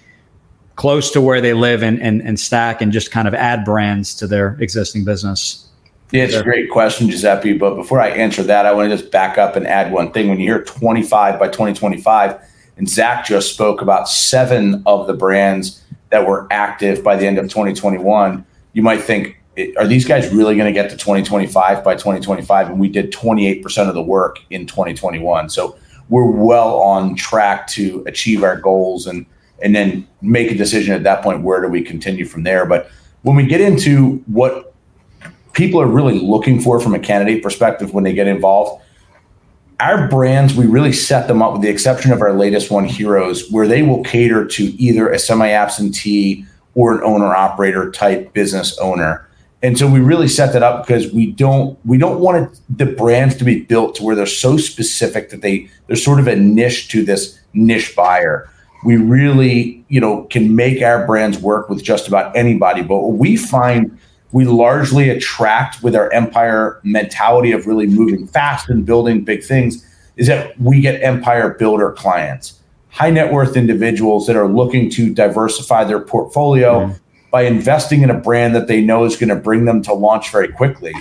close 0.76 1.10
to 1.12 1.20
where 1.20 1.42
they 1.42 1.54
live 1.54 1.82
and, 1.82 2.00
and, 2.02 2.22
and 2.22 2.40
stack 2.40 2.82
and 2.82 2.92
just 2.92 3.12
kind 3.12 3.28
of 3.28 3.34
add 3.34 3.66
brands 3.66 4.16
to 4.16 4.28
their 4.28 4.56
existing 4.62 5.04
business? 5.04 5.68
Yeah, 6.12 6.24
it's 6.24 6.36
a 6.36 6.44
great 6.44 6.70
question, 6.70 7.10
Giuseppe. 7.10 7.58
But 7.58 7.76
before 7.76 8.00
I 8.00 8.10
answer 8.10 8.44
that, 8.44 8.66
I 8.66 8.72
want 8.72 8.90
to 8.90 8.96
just 8.96 9.12
back 9.12 9.38
up 9.38 9.58
and 9.58 9.68
add 9.68 9.92
one 9.92 10.12
thing. 10.14 10.30
When 10.30 10.40
you 10.40 10.46
hear 10.54 10.64
25 10.64 11.38
by 11.38 11.48
2025, 11.48 12.40
and 12.78 12.88
Zach 12.88 13.26
just 13.26 13.54
spoke 13.54 13.82
about 13.82 14.08
seven 14.08 14.84
of 14.86 15.08
the 15.08 15.14
brands 15.14 15.84
that 16.10 16.28
were 16.28 16.48
active 16.52 17.04
by 17.04 17.16
the 17.16 17.26
end 17.26 17.38
of 17.38 17.46
2021, 17.46 18.46
you 18.74 18.82
might 18.82 19.02
think, 19.02 19.38
are 19.78 19.88
these 19.88 20.06
guys 20.06 20.32
really 20.32 20.56
going 20.56 20.72
to 20.72 20.74
get 20.74 20.90
to 20.90 20.98
2025 20.98 21.84
by 21.84 21.96
2025? 21.96 22.70
And 22.70 22.80
we 22.80 22.90
did 22.90 23.12
28% 23.12 23.88
of 23.88 23.96
the 23.96 24.02
work 24.02 24.40
in 24.50 24.66
2021. 24.68 25.50
So 25.50 25.78
we're 26.10 26.30
well 26.30 26.76
on 26.80 27.16
track 27.16 27.68
to 27.70 28.04
achieve 28.08 28.44
our 28.44 28.56
goals. 28.56 29.08
And 29.08 29.26
and 29.62 29.76
then 29.76 30.08
make 30.22 30.52
a 30.52 30.56
decision 30.56 30.94
at 30.94 31.04
that 31.04 31.24
point 31.24 31.42
where 31.42 31.62
do 31.62 31.68
we 31.68 31.82
continue 31.82 32.26
from 32.26 32.44
there 32.44 32.66
but 32.66 32.90
when 33.24 33.36
we 33.36 33.46
get 33.46 33.62
into 33.62 34.24
what 34.28 34.74
people 35.54 35.82
are 35.82 35.88
really 35.88 36.20
looking 36.20 36.60
for 36.60 36.80
from 36.80 36.94
a 36.94 37.00
candidate 37.00 37.42
perspective 37.42 37.94
when 37.94 38.04
they 38.04 38.14
get 38.14 38.28
involved 38.28 38.84
our 39.80 40.08
brands 40.08 40.56
we 40.56 40.66
really 40.66 40.94
set 40.94 41.28
them 41.28 41.42
up 41.42 41.54
with 41.54 41.62
the 41.62 41.70
exception 41.70 42.12
of 42.12 42.22
our 42.22 42.34
latest 42.34 42.72
one 42.72 42.86
heroes 42.86 43.50
where 43.52 43.68
they 43.68 43.84
will 43.84 44.04
cater 44.04 44.46
to 44.46 44.64
either 44.82 45.10
a 45.10 45.20
semi-absentee 45.20 46.46
or 46.76 46.96
an 46.96 47.04
owner 47.04 47.36
operator 47.36 47.92
type 47.92 48.34
business 48.34 48.78
owner 48.80 49.28
And 49.64 49.78
so 49.78 49.90
we 49.90 50.00
really 50.00 50.28
set 50.28 50.54
that 50.54 50.62
up 50.62 50.86
because 50.86 51.12
we 51.12 51.32
don't 51.32 51.80
we 51.84 51.98
don't 51.98 52.20
want 52.20 52.38
it, 52.38 52.60
the 52.70 52.86
brands 52.86 53.36
to 53.38 53.44
be 53.44 53.62
built 53.62 53.96
to 53.96 54.04
where 54.04 54.16
they're 54.16 54.28
so 54.28 54.58
specific 54.58 55.30
that 55.32 55.42
they 55.42 55.70
they're 55.88 55.96
sort 55.96 56.20
of 56.20 56.28
a 56.28 56.36
niche 56.36 56.90
to 56.90 57.04
this 57.04 57.40
niche 57.54 57.96
buyer. 57.96 58.48
We 58.86 58.98
really, 58.98 59.84
you 59.90 60.00
know, 60.00 60.24
can 60.26 60.56
make 60.56 60.84
our 60.84 61.06
brands 61.08 61.40
work 61.40 61.70
with 61.70 61.84
just 61.84 62.08
about 62.08 62.36
anybody. 62.36 62.84
But 62.84 63.00
what 63.00 63.18
we 63.18 63.36
find 63.36 63.98
we 64.32 64.46
largely 64.46 65.10
attract 65.10 65.82
with 65.82 65.96
our 65.96 66.12
empire 66.12 66.80
mentality 66.84 67.52
of 67.52 67.66
really 67.66 67.88
moving 67.88 68.28
fast 68.28 68.70
and 68.70 68.86
building 68.86 69.24
big 69.24 69.44
things 69.44 69.86
is 70.18 70.28
that 70.28 70.60
we 70.60 70.82
get 70.82 71.02
empire 71.02 71.52
builder 71.52 71.92
clients, 71.92 72.60
high 72.90 73.10
net 73.10 73.32
worth 73.32 73.56
individuals 73.56 74.28
that 74.28 74.36
are 74.36 74.48
looking 74.48 74.90
to 74.90 75.14
diversify 75.14 75.84
their 75.84 76.00
portfolio 76.00 76.82
mm-hmm. 76.82 76.94
by 77.32 77.44
investing 77.44 78.02
in 78.02 78.10
a 78.10 78.20
brand 78.20 78.56
that 78.56 78.68
they 78.68 78.82
know 78.82 79.06
is 79.06 79.16
going 79.16 79.30
to 79.30 79.36
bring 79.36 79.66
them 79.66 79.82
to 79.84 79.94
launch 79.94 80.32
very 80.32 80.48
quickly. 80.50 80.94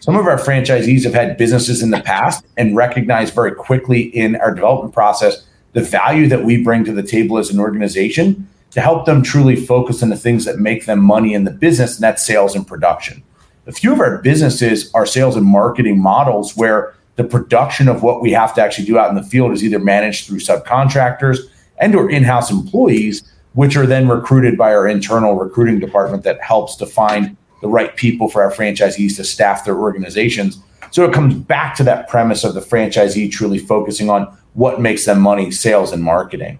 Some 0.00 0.16
of 0.16 0.26
our 0.26 0.38
franchisees 0.38 1.04
have 1.04 1.14
had 1.14 1.36
businesses 1.36 1.82
in 1.82 1.90
the 1.90 2.00
past 2.00 2.44
and 2.56 2.74
recognize 2.74 3.30
very 3.30 3.54
quickly 3.54 4.00
in 4.00 4.34
our 4.36 4.52
development 4.52 4.92
process 4.92 5.46
the 5.74 5.80
value 5.80 6.26
that 6.28 6.44
we 6.44 6.62
bring 6.62 6.84
to 6.84 6.92
the 6.92 7.02
table 7.02 7.38
as 7.38 7.50
an 7.50 7.60
organization 7.60 8.48
to 8.72 8.80
help 8.80 9.06
them 9.06 9.22
truly 9.22 9.56
focus 9.56 10.02
on 10.02 10.08
the 10.08 10.16
things 10.16 10.44
that 10.44 10.58
make 10.58 10.86
them 10.86 11.00
money 11.00 11.34
in 11.34 11.44
the 11.44 11.50
business, 11.50 11.96
and 11.96 12.02
that's 12.02 12.26
sales 12.26 12.54
and 12.54 12.66
production. 12.66 13.22
A 13.66 13.72
few 13.72 13.92
of 13.92 14.00
our 14.00 14.18
businesses 14.18 14.90
are 14.94 15.06
sales 15.06 15.36
and 15.36 15.46
marketing 15.46 16.00
models 16.00 16.56
where 16.56 16.94
the 17.16 17.24
production 17.24 17.88
of 17.88 18.02
what 18.02 18.22
we 18.22 18.32
have 18.32 18.54
to 18.54 18.62
actually 18.62 18.86
do 18.86 18.98
out 18.98 19.10
in 19.10 19.16
the 19.16 19.22
field 19.22 19.52
is 19.52 19.62
either 19.62 19.78
managed 19.78 20.26
through 20.26 20.38
subcontractors 20.38 21.38
and 21.78 21.94
or 21.94 22.10
in-house 22.10 22.50
employees 22.50 23.22
which 23.54 23.76
are 23.76 23.86
then 23.86 24.08
recruited 24.08 24.56
by 24.56 24.74
our 24.74 24.88
internal 24.88 25.34
recruiting 25.34 25.78
department 25.78 26.24
that 26.24 26.42
helps 26.42 26.74
to 26.76 26.86
find 26.86 27.36
the 27.60 27.68
right 27.68 27.96
people 27.96 28.28
for 28.28 28.42
our 28.42 28.50
franchisees 28.50 29.16
to 29.16 29.24
staff 29.24 29.64
their 29.64 29.76
organizations 29.76 30.58
so 30.90 31.04
it 31.04 31.12
comes 31.12 31.34
back 31.34 31.74
to 31.74 31.84
that 31.84 32.08
premise 32.08 32.44
of 32.44 32.54
the 32.54 32.60
franchisee 32.60 33.30
truly 33.30 33.58
focusing 33.58 34.08
on 34.08 34.26
what 34.54 34.80
makes 34.80 35.04
them 35.04 35.20
money 35.20 35.50
sales 35.50 35.92
and 35.92 36.02
marketing 36.02 36.58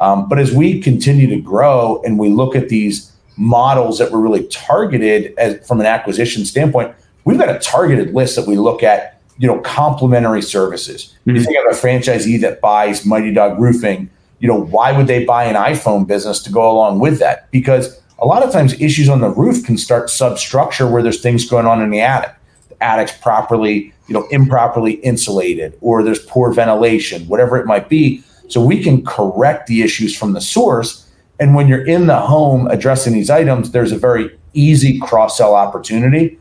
um, 0.00 0.28
but 0.28 0.38
as 0.38 0.52
we 0.52 0.80
continue 0.80 1.26
to 1.28 1.40
grow 1.40 2.00
and 2.04 2.18
we 2.18 2.28
look 2.28 2.54
at 2.56 2.68
these 2.68 3.12
models 3.36 3.98
that 3.98 4.10
were 4.10 4.20
really 4.20 4.46
targeted 4.48 5.34
as, 5.38 5.66
from 5.66 5.80
an 5.80 5.86
acquisition 5.86 6.44
standpoint 6.44 6.94
we've 7.24 7.38
got 7.38 7.54
a 7.54 7.58
targeted 7.58 8.14
list 8.14 8.36
that 8.36 8.46
we 8.46 8.56
look 8.56 8.82
at 8.82 9.18
you 9.38 9.46
know, 9.46 9.60
complementary 9.60 10.42
services. 10.42 11.14
Mm-hmm. 11.20 11.36
You 11.36 11.44
think 11.44 11.56
of 11.58 11.76
a 11.76 11.80
franchisee 11.80 12.40
that 12.40 12.60
buys 12.60 13.06
Mighty 13.06 13.32
Dog 13.32 13.58
Roofing, 13.58 14.10
you 14.40 14.48
know, 14.48 14.60
why 14.60 14.92
would 14.92 15.06
they 15.06 15.24
buy 15.24 15.44
an 15.44 15.54
iFoam 15.54 16.06
business 16.06 16.42
to 16.42 16.52
go 16.52 16.70
along 16.70 17.00
with 17.00 17.18
that? 17.20 17.50
Because 17.50 18.00
a 18.18 18.26
lot 18.26 18.42
of 18.42 18.52
times 18.52 18.80
issues 18.80 19.08
on 19.08 19.20
the 19.20 19.30
roof 19.30 19.64
can 19.64 19.78
start 19.78 20.10
substructure 20.10 20.88
where 20.88 21.02
there's 21.02 21.20
things 21.20 21.48
going 21.48 21.66
on 21.66 21.80
in 21.80 21.90
the 21.90 22.00
attic. 22.00 22.34
The 22.68 22.82
attic's 22.82 23.12
properly, 23.12 23.92
you 24.08 24.14
know, 24.14 24.26
improperly 24.30 24.94
insulated 24.94 25.76
or 25.80 26.02
there's 26.02 26.24
poor 26.24 26.52
ventilation, 26.52 27.26
whatever 27.28 27.56
it 27.56 27.66
might 27.66 27.88
be. 27.88 28.22
So 28.48 28.64
we 28.64 28.82
can 28.82 29.04
correct 29.04 29.66
the 29.66 29.82
issues 29.82 30.16
from 30.16 30.32
the 30.32 30.40
source. 30.40 31.08
And 31.38 31.54
when 31.54 31.68
you're 31.68 31.86
in 31.86 32.06
the 32.06 32.18
home 32.18 32.66
addressing 32.66 33.12
these 33.12 33.30
items, 33.30 33.70
there's 33.70 33.92
a 33.92 33.98
very 33.98 34.36
easy 34.54 34.98
cross 34.98 35.38
sell 35.38 35.54
opportunity 35.54 36.38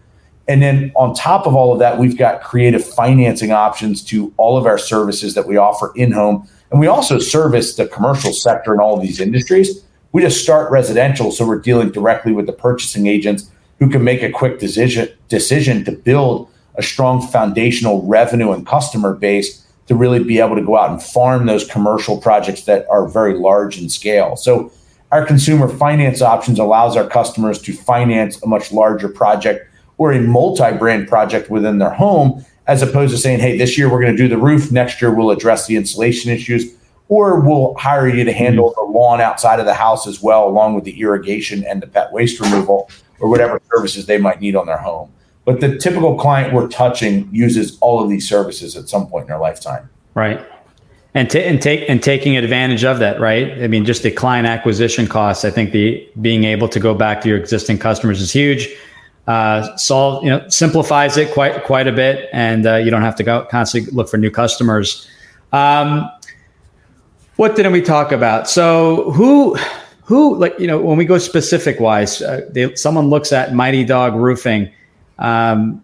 and 0.48 0.62
then 0.62 0.92
on 0.96 1.14
top 1.14 1.46
of 1.46 1.56
all 1.56 1.74
of 1.74 1.80
that, 1.80 2.00
we've 2.00 2.18
got 2.18 2.42
creative 2.42 2.86
financing 2.86 3.52
options 3.52 4.02
to 4.06 4.34
all 4.38 4.58
of 4.58 4.66
our 4.66 4.78
services 4.78 5.34
that 5.34 5.46
we 5.46 5.58
offer 5.58 5.92
in 5.96 6.12
home. 6.12 6.48
And 6.72 6.80
we 6.80 6.88
also 6.88 7.20
service 7.20 7.76
the 7.76 7.88
commercial 7.88 8.32
sector 8.32 8.74
in 8.74 8.80
all 8.80 8.96
of 8.96 9.02
these 9.02 9.20
industries. 9.20 9.84
We 10.14 10.22
just 10.22 10.42
start 10.42 10.72
residential, 10.72 11.32
so 11.32 11.46
we're 11.46 11.60
dealing 11.60 11.92
directly 11.92 12.32
with 12.32 12.46
the 12.46 12.54
purchasing 12.54 13.08
agents 13.08 13.52
who 13.80 13.90
can 13.90 14.04
make 14.04 14.24
a 14.24 14.32
quick 14.32 14.60
decision 14.60 15.10
decision 15.28 15.84
to 15.84 15.92
build 15.92 16.50
a 16.76 16.84
strong 16.84 17.22
foundational 17.28 18.06
revenue 18.08 18.52
and 18.52 18.66
customer 18.66 19.14
base 19.14 19.67
to 19.88 19.96
really 19.96 20.24
be 20.24 20.40
able 20.40 20.56
to 20.56 20.62
go 20.62 20.78
out 20.78 20.92
and 20.92 21.02
farm 21.02 21.46
those 21.46 21.66
commercial 21.66 22.18
projects 22.18 22.64
that 22.64 22.86
are 22.90 23.08
very 23.08 23.34
large 23.34 23.82
in 23.82 23.90
scale. 23.90 24.36
So 24.36 24.72
our 25.12 25.26
consumer 25.26 25.70
finance 25.70 26.22
options 26.22 26.60
allows 26.60 26.98
our 26.98 27.08
customers 27.08 27.62
to 27.64 27.74
finance 27.74 28.42
a 28.44 28.48
much 28.48 28.72
larger 28.72 29.08
project 29.08 29.70
or 29.98 30.12
a 30.12 30.22
multi-brand 30.22 31.08
project 31.08 31.50
within 31.50 31.80
their 31.80 31.90
home 31.90 32.46
as 32.68 32.82
opposed 32.82 33.14
to 33.14 33.18
saying 33.18 33.40
hey 33.40 33.58
this 33.58 33.78
year 33.78 33.90
we're 33.90 34.02
going 34.02 34.16
to 34.16 34.22
do 34.22 34.28
the 34.28 34.38
roof 34.38 34.72
next 34.72 35.02
year 35.02 35.14
we'll 35.14 35.32
address 35.32 35.68
the 35.68 35.76
insulation 35.76 36.30
issues 36.30 36.76
or 37.08 37.40
we'll 37.40 37.74
hire 37.76 38.08
you 38.08 38.26
to 38.26 38.34
handle 38.34 38.74
the 38.76 38.82
lawn 38.82 39.22
outside 39.22 39.60
of 39.60 39.66
the 39.66 39.74
house 39.74 40.06
as 40.06 40.22
well 40.22 40.48
along 40.48 40.76
with 40.76 40.84
the 40.84 41.00
irrigation 41.00 41.64
and 41.66 41.82
the 41.82 41.88
pet 41.88 42.12
waste 42.12 42.40
removal 42.42 42.90
or 43.20 43.30
whatever 43.30 43.62
services 43.74 44.06
they 44.06 44.18
might 44.18 44.42
need 44.42 44.56
on 44.56 44.66
their 44.66 44.78
home 44.78 45.12
but 45.48 45.62
the 45.62 45.78
typical 45.78 46.16
client 46.20 46.54
we're 46.54 46.68
touching 46.68 47.28
uses 47.32 47.80
all 47.80 48.04
of 48.04 48.10
these 48.10 48.30
services 48.30 48.78
at 48.78 48.88
some 48.88 49.08
point 49.08 49.24
in 49.24 49.30
their 49.30 49.40
lifetime 49.40 49.90
right 50.14 50.46
and, 51.16 51.32
t- 51.32 51.44
and 51.44 51.60
take 51.60 51.90
and 51.90 52.04
taking 52.04 52.38
advantage 52.38 52.84
of 52.84 53.00
that, 53.00 53.20
right? 53.20 53.64
I 53.64 53.68
mean, 53.68 53.86
just 53.86 54.04
the 54.04 54.12
client 54.12 54.46
acquisition 54.46 55.08
costs. 55.08 55.44
I 55.46 55.50
think 55.50 55.72
the 55.72 56.08
being 56.22 56.44
able 56.44 56.70
to 56.70 56.80
go 56.80 56.94
back 56.94 57.22
to 57.22 57.28
your 57.28 57.40
existing 57.40 57.80
customers 57.80 58.22
is 58.22 58.32
huge 58.32 58.70
uh, 59.28 59.76
solve 59.76 60.24
you 60.24 60.30
know 60.30 60.48
simplifies 60.48 61.18
it 61.18 61.34
quite 61.34 61.64
quite 61.66 61.88
a 61.88 61.92
bit, 61.92 62.30
and 62.32 62.66
uh, 62.66 62.76
you 62.76 62.90
don't 62.90 63.02
have 63.02 63.16
to 63.18 63.24
go 63.24 63.46
constantly 63.52 63.92
look 63.92 64.10
for 64.10 64.18
new 64.18 64.32
customers. 64.32 65.08
Um, 65.52 66.10
what 67.36 67.56
didn't 67.56 67.74
we 67.74 67.82
talk 67.82 68.12
about? 68.12 68.50
So 68.50 69.12
who 69.12 69.56
who 70.04 70.38
like 70.38 70.58
you 70.60 70.68
know 70.68 70.80
when 70.80 70.98
we 70.98 71.06
go 71.06 71.18
specific 71.18 71.80
wise, 71.80 72.22
uh, 72.22 72.48
they, 72.52 72.74
someone 72.76 73.10
looks 73.10 73.34
at 73.34 73.54
Mighty 73.54 73.84
Dog 73.84 74.16
Roofing. 74.16 74.72
Um, 75.20 75.84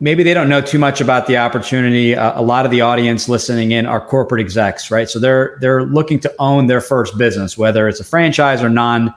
maybe 0.00 0.22
they 0.22 0.34
don't 0.34 0.48
know 0.48 0.60
too 0.60 0.78
much 0.78 1.00
about 1.00 1.26
the 1.26 1.36
opportunity. 1.36 2.14
Uh, 2.14 2.40
a 2.40 2.42
lot 2.42 2.64
of 2.64 2.70
the 2.70 2.80
audience 2.80 3.28
listening 3.28 3.72
in 3.72 3.86
are 3.86 4.00
corporate 4.00 4.40
execs, 4.40 4.90
right? 4.90 5.08
So 5.08 5.18
they're 5.18 5.58
they're 5.60 5.84
looking 5.84 6.20
to 6.20 6.34
own 6.38 6.66
their 6.66 6.80
first 6.80 7.18
business, 7.18 7.58
whether 7.58 7.88
it's 7.88 8.00
a 8.00 8.04
franchise 8.04 8.62
or 8.62 8.68
non 8.68 9.14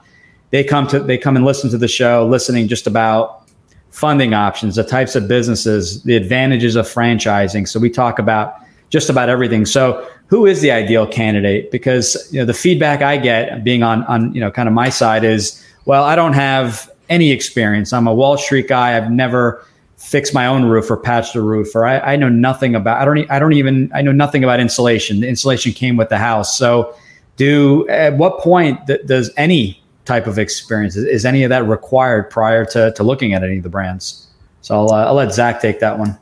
they 0.52 0.62
come 0.62 0.86
to 0.86 1.00
they 1.00 1.18
come 1.18 1.34
and 1.34 1.44
listen 1.44 1.70
to 1.70 1.78
the 1.78 1.88
show, 1.88 2.26
listening 2.26 2.68
just 2.68 2.86
about 2.86 3.48
funding 3.90 4.34
options, 4.34 4.76
the 4.76 4.84
types 4.84 5.16
of 5.16 5.26
businesses, 5.26 6.02
the 6.04 6.14
advantages 6.14 6.76
of 6.76 6.86
franchising. 6.86 7.66
So 7.66 7.80
we 7.80 7.90
talk 7.90 8.18
about 8.18 8.56
just 8.90 9.08
about 9.08 9.28
everything. 9.30 9.64
So 9.64 10.06
who 10.26 10.44
is 10.44 10.60
the 10.60 10.70
ideal 10.70 11.06
candidate? 11.06 11.70
Because 11.70 12.28
you 12.30 12.38
know 12.38 12.44
the 12.44 12.54
feedback 12.54 13.00
I 13.00 13.16
get 13.16 13.64
being 13.64 13.82
on 13.82 14.04
on 14.04 14.32
you 14.34 14.40
know 14.40 14.50
kind 14.50 14.68
of 14.68 14.74
my 14.74 14.90
side 14.90 15.24
is, 15.24 15.64
well, 15.86 16.04
I 16.04 16.14
don't 16.14 16.34
have 16.34 16.91
any 17.12 17.30
experience. 17.30 17.92
I'm 17.92 18.06
a 18.06 18.14
Wall 18.14 18.38
Street 18.38 18.68
guy. 18.68 18.96
I've 18.96 19.10
never 19.10 19.64
fixed 19.96 20.34
my 20.34 20.46
own 20.46 20.64
roof 20.64 20.90
or 20.90 20.96
patched 20.96 21.36
a 21.36 21.42
roof, 21.42 21.74
or 21.76 21.86
I, 21.86 21.98
I 22.00 22.16
know 22.16 22.28
nothing 22.28 22.74
about. 22.74 23.00
I 23.00 23.04
don't. 23.04 23.30
I 23.30 23.38
don't 23.38 23.52
even. 23.52 23.90
I 23.94 24.02
know 24.02 24.12
nothing 24.12 24.42
about 24.42 24.58
insulation. 24.58 25.20
The 25.20 25.28
insulation 25.28 25.72
came 25.72 25.96
with 25.96 26.08
the 26.08 26.18
house. 26.18 26.58
So, 26.58 26.96
do 27.36 27.86
at 27.88 28.16
what 28.16 28.38
point 28.40 28.86
th- 28.86 29.06
does 29.06 29.30
any 29.36 29.82
type 30.04 30.26
of 30.26 30.38
experience? 30.38 30.96
Is, 30.96 31.04
is, 31.04 31.24
any 31.24 31.44
of 31.44 31.50
that 31.50 31.66
required 31.66 32.30
prior 32.30 32.64
to, 32.66 32.92
to 32.92 33.02
looking 33.02 33.34
at 33.34 33.44
any 33.44 33.58
of 33.58 33.62
the 33.62 33.68
brands? 33.68 34.26
So 34.62 34.74
I'll, 34.74 34.92
uh, 34.92 35.06
I'll 35.06 35.14
let 35.14 35.32
Zach 35.32 35.60
take 35.60 35.80
that 35.80 35.98
one. 35.98 36.18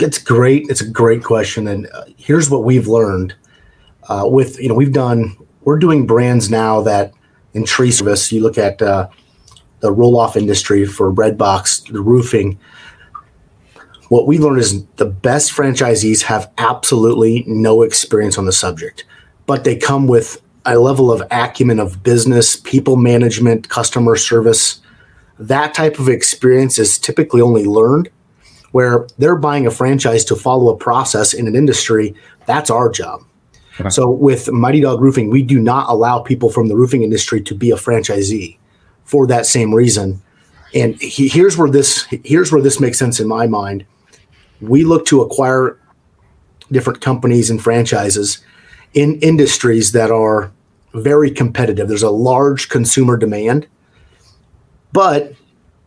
It's 0.00 0.18
great. 0.18 0.66
It's 0.68 0.80
a 0.80 0.88
great 0.88 1.22
question. 1.22 1.68
And 1.68 1.88
uh, 1.92 2.04
here's 2.16 2.50
what 2.50 2.64
we've 2.64 2.88
learned 2.88 3.34
uh, 4.08 4.24
with, 4.26 4.58
you 4.58 4.68
know, 4.68 4.74
we've 4.74 4.92
done, 4.92 5.36
we're 5.62 5.78
doing 5.78 6.06
brands 6.06 6.50
now 6.50 6.80
that 6.82 7.12
in 7.54 7.64
tree 7.64 7.90
service, 7.90 8.32
you 8.32 8.42
look 8.42 8.58
at 8.58 8.80
uh, 8.82 9.08
the 9.80 9.92
roll 9.92 10.18
off 10.18 10.36
industry 10.36 10.84
for 10.84 11.12
Redbox, 11.12 11.92
the 11.92 12.00
roofing. 12.00 12.58
What 14.08 14.26
we 14.26 14.38
learned 14.38 14.58
is 14.58 14.84
the 14.96 15.06
best 15.06 15.52
franchisees 15.52 16.22
have 16.22 16.50
absolutely 16.58 17.44
no 17.46 17.82
experience 17.82 18.38
on 18.38 18.46
the 18.46 18.52
subject, 18.52 19.04
but 19.46 19.64
they 19.64 19.76
come 19.76 20.06
with 20.06 20.40
a 20.64 20.78
level 20.78 21.12
of 21.12 21.22
acumen 21.30 21.78
of 21.78 22.02
business, 22.02 22.56
people 22.56 22.96
management, 22.96 23.68
customer 23.68 24.16
service. 24.16 24.80
That 25.38 25.74
type 25.74 25.98
of 25.98 26.08
experience 26.08 26.78
is 26.78 26.98
typically 26.98 27.40
only 27.40 27.64
learned 27.64 28.10
where 28.72 29.06
they're 29.18 29.36
buying 29.36 29.66
a 29.66 29.70
franchise 29.70 30.24
to 30.26 30.36
follow 30.36 30.72
a 30.72 30.76
process 30.76 31.32
in 31.32 31.46
an 31.46 31.54
industry. 31.54 32.14
That's 32.46 32.70
our 32.70 32.90
job. 32.90 33.22
Okay. 33.80 33.88
So 33.88 34.10
with 34.10 34.50
Mighty 34.50 34.80
Dog 34.80 35.00
Roofing, 35.00 35.30
we 35.30 35.42
do 35.42 35.58
not 35.58 35.88
allow 35.88 36.18
people 36.18 36.50
from 36.50 36.68
the 36.68 36.76
roofing 36.76 37.02
industry 37.02 37.40
to 37.42 37.54
be 37.54 37.70
a 37.70 37.76
franchisee 37.76 38.58
for 39.08 39.26
that 39.26 39.46
same 39.46 39.74
reason. 39.74 40.22
And 40.74 41.00
he, 41.00 41.28
here's 41.28 41.56
where 41.56 41.70
this 41.70 42.06
here's 42.24 42.52
where 42.52 42.60
this 42.60 42.78
makes 42.78 42.98
sense 42.98 43.18
in 43.18 43.26
my 43.26 43.46
mind. 43.46 43.86
We 44.60 44.84
look 44.84 45.06
to 45.06 45.22
acquire 45.22 45.80
different 46.70 47.00
companies 47.00 47.48
and 47.48 47.62
franchises 47.62 48.44
in 48.92 49.18
industries 49.20 49.92
that 49.92 50.10
are 50.10 50.52
very 50.92 51.30
competitive. 51.30 51.88
There's 51.88 52.02
a 52.02 52.10
large 52.10 52.68
consumer 52.68 53.16
demand, 53.16 53.66
but 54.92 55.32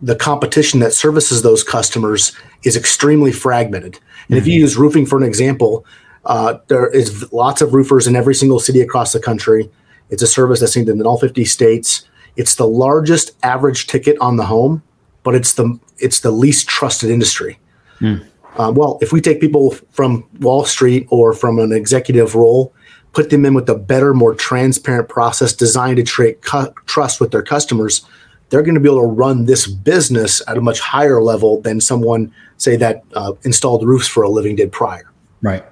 the 0.01 0.15
competition 0.15 0.79
that 0.79 0.93
services 0.93 1.43
those 1.43 1.63
customers 1.63 2.35
is 2.63 2.75
extremely 2.75 3.31
fragmented. 3.31 3.95
And 3.95 4.01
mm-hmm. 4.01 4.35
if 4.35 4.47
you 4.47 4.53
mm-hmm. 4.53 4.61
use 4.61 4.77
roofing 4.77 5.05
for 5.05 5.17
an 5.17 5.23
example, 5.23 5.85
uh, 6.25 6.57
there 6.69 6.89
is 6.89 7.31
lots 7.31 7.61
of 7.61 7.75
roofers 7.75 8.07
in 8.07 8.15
every 8.15 8.33
single 8.33 8.59
city 8.59 8.81
across 8.81 9.13
the 9.13 9.19
country. 9.19 9.69
It's 10.09 10.23
a 10.23 10.27
service 10.27 10.59
that's 10.59 10.73
seen 10.73 10.89
in 10.89 11.05
all 11.05 11.19
50 11.19 11.45
states. 11.45 12.07
It's 12.35 12.55
the 12.55 12.67
largest 12.67 13.31
average 13.43 13.87
ticket 13.87 14.17
on 14.19 14.37
the 14.37 14.45
home 14.45 14.83
but 15.23 15.35
it's 15.35 15.53
the 15.53 15.79
it's 15.97 16.21
the 16.21 16.31
least 16.31 16.67
trusted 16.67 17.09
industry. 17.09 17.59
Mm. 17.99 18.25
Uh, 18.57 18.71
well, 18.75 18.97
if 19.01 19.13
we 19.13 19.21
take 19.21 19.39
people 19.39 19.71
from 19.91 20.27
Wall 20.39 20.65
Street 20.65 21.07
or 21.09 21.33
from 21.33 21.59
an 21.59 21.71
executive 21.71 22.35
role, 22.35 22.73
put 23.13 23.29
them 23.29 23.45
in 23.45 23.53
with 23.53 23.69
a 23.69 23.75
better, 23.75 24.13
more 24.13 24.35
transparent 24.35 25.07
process 25.07 25.53
designed 25.53 25.97
to 25.97 26.03
create 26.03 26.41
cu- 26.41 26.73
trust 26.85 27.21
with 27.21 27.31
their 27.31 27.43
customers, 27.43 28.05
they're 28.49 28.63
going 28.63 28.75
to 28.75 28.81
be 28.81 28.89
able 28.89 29.01
to 29.01 29.07
run 29.07 29.45
this 29.45 29.67
business 29.67 30.41
at 30.49 30.57
a 30.57 30.61
much 30.61 30.81
higher 30.81 31.21
level 31.21 31.61
than 31.61 31.79
someone, 31.79 32.33
say, 32.57 32.75
that 32.75 33.03
uh, 33.13 33.31
installed 33.43 33.85
roofs 33.85 34.07
for 34.07 34.23
a 34.23 34.29
living 34.29 34.57
did 34.57 34.71
prior. 34.71 35.09
Right. 35.41 35.63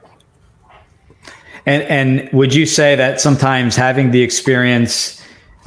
And 1.66 1.84
and 1.84 2.30
would 2.32 2.54
you 2.54 2.66
say 2.66 2.96
that 2.96 3.20
sometimes 3.20 3.76
having 3.76 4.12
the 4.12 4.22
experience 4.22 5.19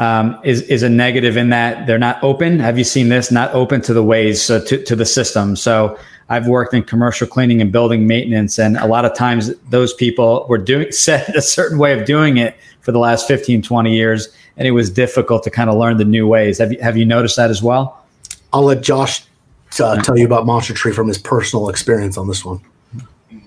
um, 0.03 0.41
is 0.43 0.63
is 0.63 0.83
a 0.83 0.89
negative 0.89 1.37
in 1.37 1.51
that 1.51 1.87
they're 1.87 1.99
not 1.99 2.23
open? 2.25 2.59
Have 2.59 2.77
you 2.77 2.83
seen 2.83 3.09
this? 3.09 3.31
Not 3.31 3.55
open 3.55 3.81
to 3.83 3.95
the 3.95 4.03
ways, 4.03 4.43
so 4.43 4.63
to 4.65 4.83
to 4.83 4.97
the 4.97 5.07
system. 5.07 5.55
So 5.55 5.97
I've 6.29 6.49
worked 6.49 6.75
in 6.75 6.83
commercial 6.83 7.29
cleaning 7.29 7.61
and 7.61 7.71
building 7.71 8.09
maintenance, 8.09 8.59
and 8.59 8.77
a 8.79 8.87
lot 8.87 9.05
of 9.05 9.15
times 9.15 9.55
those 9.71 9.95
people 9.95 10.45
were 10.49 10.59
doing 10.59 10.91
set 11.07 11.35
a 11.37 11.43
certain 11.43 11.79
way 11.79 11.99
of 11.99 12.05
doing 12.05 12.39
it 12.39 12.57
for 12.81 12.91
the 12.91 12.99
last 12.99 13.29
15, 13.29 13.63
20 13.63 13.95
years, 13.95 14.29
and 14.57 14.67
it 14.67 14.73
was 14.73 14.91
difficult 14.91 15.45
to 15.45 15.51
kind 15.51 15.71
of 15.71 15.77
learn 15.77 15.99
the 15.99 16.05
new 16.05 16.27
ways. 16.27 16.59
Have 16.59 16.73
you 16.73 16.81
have 16.81 16.97
you 16.97 17.05
noticed 17.05 17.37
that 17.37 17.51
as 17.51 17.63
well? 17.63 18.05
I'll 18.53 18.65
let 18.65 18.83
Josh 18.83 19.25
uh, 19.79 20.03
tell 20.03 20.19
you 20.19 20.27
about 20.27 20.47
Monster 20.47 20.75
Tree 20.75 20.93
from 20.93 21.07
his 21.07 21.19
personal 21.19 21.69
experience 21.69 22.19
on 22.19 22.27
this 22.27 22.45
one. 22.45 22.61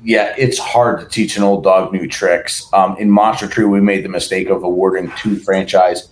Yeah, 0.04 0.34
it's 0.38 0.58
hard 0.58 1.00
to 1.02 1.06
teach 1.08 1.36
an 1.36 1.44
old 1.44 1.64
dog 1.64 1.92
new 1.92 2.08
tricks. 2.08 2.70
Um, 2.72 2.96
in 2.98 3.10
Monster 3.10 3.48
Tree, 3.48 3.66
we 3.66 3.82
made 3.82 4.06
the 4.06 4.10
mistake 4.10 4.50
of 4.50 4.64
awarding 4.64 5.12
two 5.18 5.38
franchise 5.38 6.10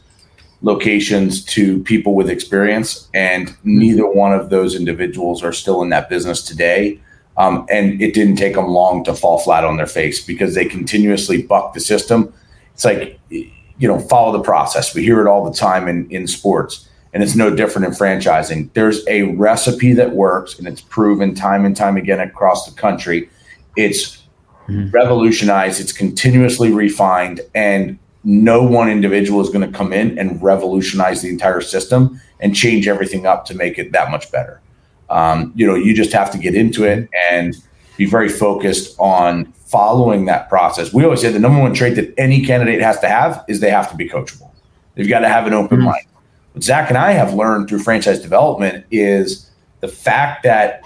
locations 0.63 1.43
to 1.43 1.83
people 1.83 2.15
with 2.15 2.29
experience, 2.29 3.09
and 3.13 3.55
neither 3.63 4.07
one 4.07 4.33
of 4.33 4.49
those 4.49 4.75
individuals 4.75 5.43
are 5.43 5.53
still 5.53 5.83
in 5.83 5.89
that 5.89 6.09
business 6.09 6.41
today. 6.41 6.99
Um, 7.35 7.65
and 7.69 8.01
it 8.01 8.13
didn't 8.13 8.37
take 8.37 8.55
them 8.55 8.67
long 8.67 9.03
to 9.05 9.13
fall 9.13 9.39
flat 9.39 9.63
on 9.65 9.77
their 9.77 9.87
face 9.87 10.23
because 10.23 10.55
they 10.55 10.65
continuously 10.65 11.41
buck 11.41 11.73
the 11.73 11.79
system. 11.79 12.31
It's 12.73 12.85
like, 12.85 13.19
you 13.29 13.87
know, 13.87 13.99
follow 13.99 14.31
the 14.31 14.43
process. 14.43 14.95
We 14.95 15.03
hear 15.03 15.19
it 15.19 15.27
all 15.27 15.43
the 15.43 15.55
time 15.55 15.87
in, 15.87 16.09
in 16.09 16.27
sports, 16.27 16.87
and 17.11 17.21
it's 17.23 17.35
no 17.35 17.53
different 17.53 17.87
in 17.87 17.93
franchising. 17.93 18.71
There's 18.73 19.05
a 19.07 19.23
recipe 19.23 19.93
that 19.93 20.11
works, 20.11 20.57
and 20.59 20.67
it's 20.67 20.81
proven 20.81 21.35
time 21.35 21.65
and 21.65 21.75
time 21.75 21.97
again 21.97 22.19
across 22.19 22.65
the 22.65 22.79
country. 22.79 23.29
It's 23.75 24.23
mm-hmm. 24.67 24.91
revolutionized, 24.91 25.81
it's 25.81 25.91
continuously 25.91 26.71
refined, 26.71 27.41
and 27.53 27.97
no 28.23 28.63
one 28.63 28.89
individual 28.89 29.41
is 29.41 29.49
going 29.49 29.69
to 29.69 29.77
come 29.77 29.91
in 29.91 30.17
and 30.17 30.41
revolutionize 30.41 31.21
the 31.21 31.29
entire 31.29 31.61
system 31.61 32.19
and 32.39 32.55
change 32.55 32.87
everything 32.87 33.25
up 33.25 33.45
to 33.45 33.53
make 33.53 33.77
it 33.77 33.91
that 33.91 34.11
much 34.11 34.31
better. 34.31 34.61
Um, 35.09 35.51
you 35.55 35.67
know, 35.67 35.75
you 35.75 35.93
just 35.93 36.13
have 36.13 36.31
to 36.31 36.37
get 36.37 36.55
into 36.55 36.85
it 36.85 37.09
and 37.29 37.55
be 37.97 38.05
very 38.05 38.29
focused 38.29 38.95
on 38.99 39.51
following 39.53 40.25
that 40.25 40.49
process. 40.49 40.93
We 40.93 41.03
always 41.03 41.21
say 41.21 41.31
the 41.31 41.39
number 41.39 41.59
one 41.59 41.73
trait 41.73 41.95
that 41.95 42.13
any 42.17 42.45
candidate 42.45 42.81
has 42.81 42.99
to 42.99 43.07
have 43.07 43.43
is 43.47 43.59
they 43.59 43.69
have 43.69 43.89
to 43.91 43.95
be 43.95 44.07
coachable. 44.07 44.51
They've 44.95 45.09
got 45.09 45.19
to 45.19 45.29
have 45.29 45.47
an 45.47 45.53
open 45.53 45.77
mm-hmm. 45.77 45.87
mind. 45.87 46.05
What 46.53 46.63
Zach 46.63 46.89
and 46.89 46.97
I 46.97 47.11
have 47.11 47.33
learned 47.33 47.67
through 47.67 47.79
franchise 47.79 48.19
development 48.19 48.85
is 48.91 49.49
the 49.81 49.87
fact 49.87 50.43
that 50.43 50.83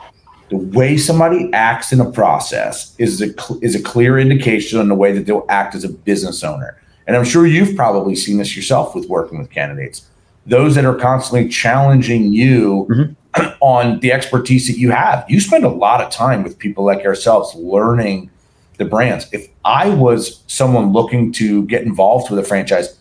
the 0.49 0.57
way 0.57 0.97
somebody 0.97 1.51
acts 1.53 1.91
in 1.91 1.99
a 1.99 2.09
process 2.09 2.95
is 2.97 3.21
a, 3.21 3.33
is 3.61 3.75
a 3.75 3.81
clear 3.83 4.17
indication 4.17 4.79
on 4.79 4.87
the 4.87 4.95
way 4.95 5.11
that 5.11 5.25
they'll 5.25 5.45
act 5.49 5.75
as 5.75 5.83
a 5.83 5.89
business 5.89 6.43
owner. 6.43 6.81
And 7.07 7.15
I'm 7.15 7.23
sure 7.23 7.47
you've 7.47 7.75
probably 7.75 8.15
seen 8.15 8.37
this 8.37 8.55
yourself 8.55 8.93
with 8.93 9.07
working 9.07 9.39
with 9.39 9.49
candidates. 9.49 10.07
Those 10.45 10.75
that 10.75 10.85
are 10.85 10.95
constantly 10.95 11.49
challenging 11.49 12.33
you 12.33 12.85
mm-hmm. 12.89 13.53
on 13.61 13.99
the 14.01 14.11
expertise 14.11 14.67
that 14.67 14.77
you 14.77 14.91
have. 14.91 15.25
You 15.29 15.39
spend 15.39 15.63
a 15.63 15.69
lot 15.69 16.01
of 16.01 16.11
time 16.11 16.43
with 16.43 16.57
people 16.57 16.85
like 16.85 17.05
ourselves 17.05 17.55
learning 17.55 18.29
the 18.77 18.85
brands. 18.85 19.27
If 19.31 19.47
I 19.65 19.89
was 19.89 20.43
someone 20.47 20.91
looking 20.91 21.31
to 21.33 21.65
get 21.65 21.83
involved 21.83 22.29
with 22.29 22.39
a 22.39 22.43
franchise, 22.43 22.99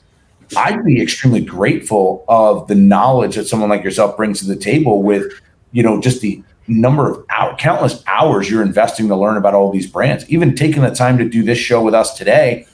I'd 0.57 0.85
be 0.85 1.03
extremely 1.03 1.41
grateful 1.41 2.25
of 2.29 2.69
the 2.69 2.75
knowledge 2.77 3.35
that 3.35 3.47
someone 3.47 3.69
like 3.69 3.83
yourself 3.83 4.17
brings 4.17 4.41
to 4.41 4.47
the 4.47 4.57
table 4.57 5.03
with, 5.03 5.33
you 5.73 5.83
know, 5.83 6.01
just 6.01 6.21
the 6.21 6.43
number 6.69 7.11
of 7.11 7.25
hour, 7.31 7.57
countless 7.57 8.03
hours 8.07 8.49
you're 8.49 8.63
investing 8.63 9.09
to 9.09 9.17
learn 9.17 9.37
about 9.37 9.55
all 9.55 9.71
these 9.71 9.87
brands. 9.87 10.29
Even 10.31 10.55
taking 10.55 10.83
the 10.83 10.91
time 10.91 11.19
to 11.19 11.29
do 11.29 11.43
this 11.43 11.59
show 11.59 11.83
with 11.83 11.95
us 11.95 12.17
today 12.17 12.67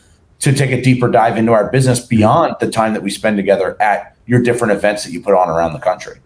to 0.43 0.53
take 0.53 0.73
a 0.73 0.83
deeper 0.83 1.09
dive 1.09 1.37
into 1.37 1.53
our 1.53 1.71
business 1.71 2.05
beyond 2.05 2.57
the 2.59 2.69
time 2.69 2.95
that 2.95 3.03
we 3.03 3.11
spend 3.11 3.37
together 3.37 3.81
at 3.81 4.17
your 4.27 4.43
different 4.43 4.73
events 4.73 5.05
that 5.05 5.13
you 5.13 5.21
put 5.21 5.35
on 5.35 5.49
around 5.49 5.73
the 5.73 5.79
country. 5.79 6.19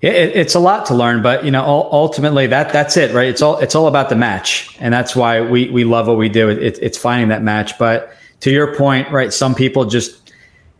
It, 0.00 0.34
it's 0.34 0.54
a 0.54 0.58
lot 0.58 0.86
to 0.86 0.94
learn, 0.94 1.22
but 1.22 1.44
you 1.44 1.50
know, 1.50 1.62
ultimately 1.62 2.46
that 2.48 2.72
that's 2.72 2.96
it, 2.96 3.14
right? 3.14 3.28
It's 3.28 3.42
all 3.42 3.58
it's 3.58 3.74
all 3.74 3.86
about 3.86 4.08
the 4.08 4.16
match, 4.16 4.76
and 4.80 4.92
that's 4.92 5.14
why 5.14 5.42
we 5.42 5.68
we 5.70 5.84
love 5.84 6.08
what 6.08 6.16
we 6.16 6.28
do. 6.28 6.48
It, 6.48 6.78
it's 6.82 6.98
finding 6.98 7.28
that 7.28 7.42
match. 7.42 7.78
But 7.78 8.12
to 8.40 8.50
your 8.50 8.74
point, 8.74 9.10
right? 9.12 9.32
Some 9.32 9.54
people 9.54 9.84
just 9.84 10.32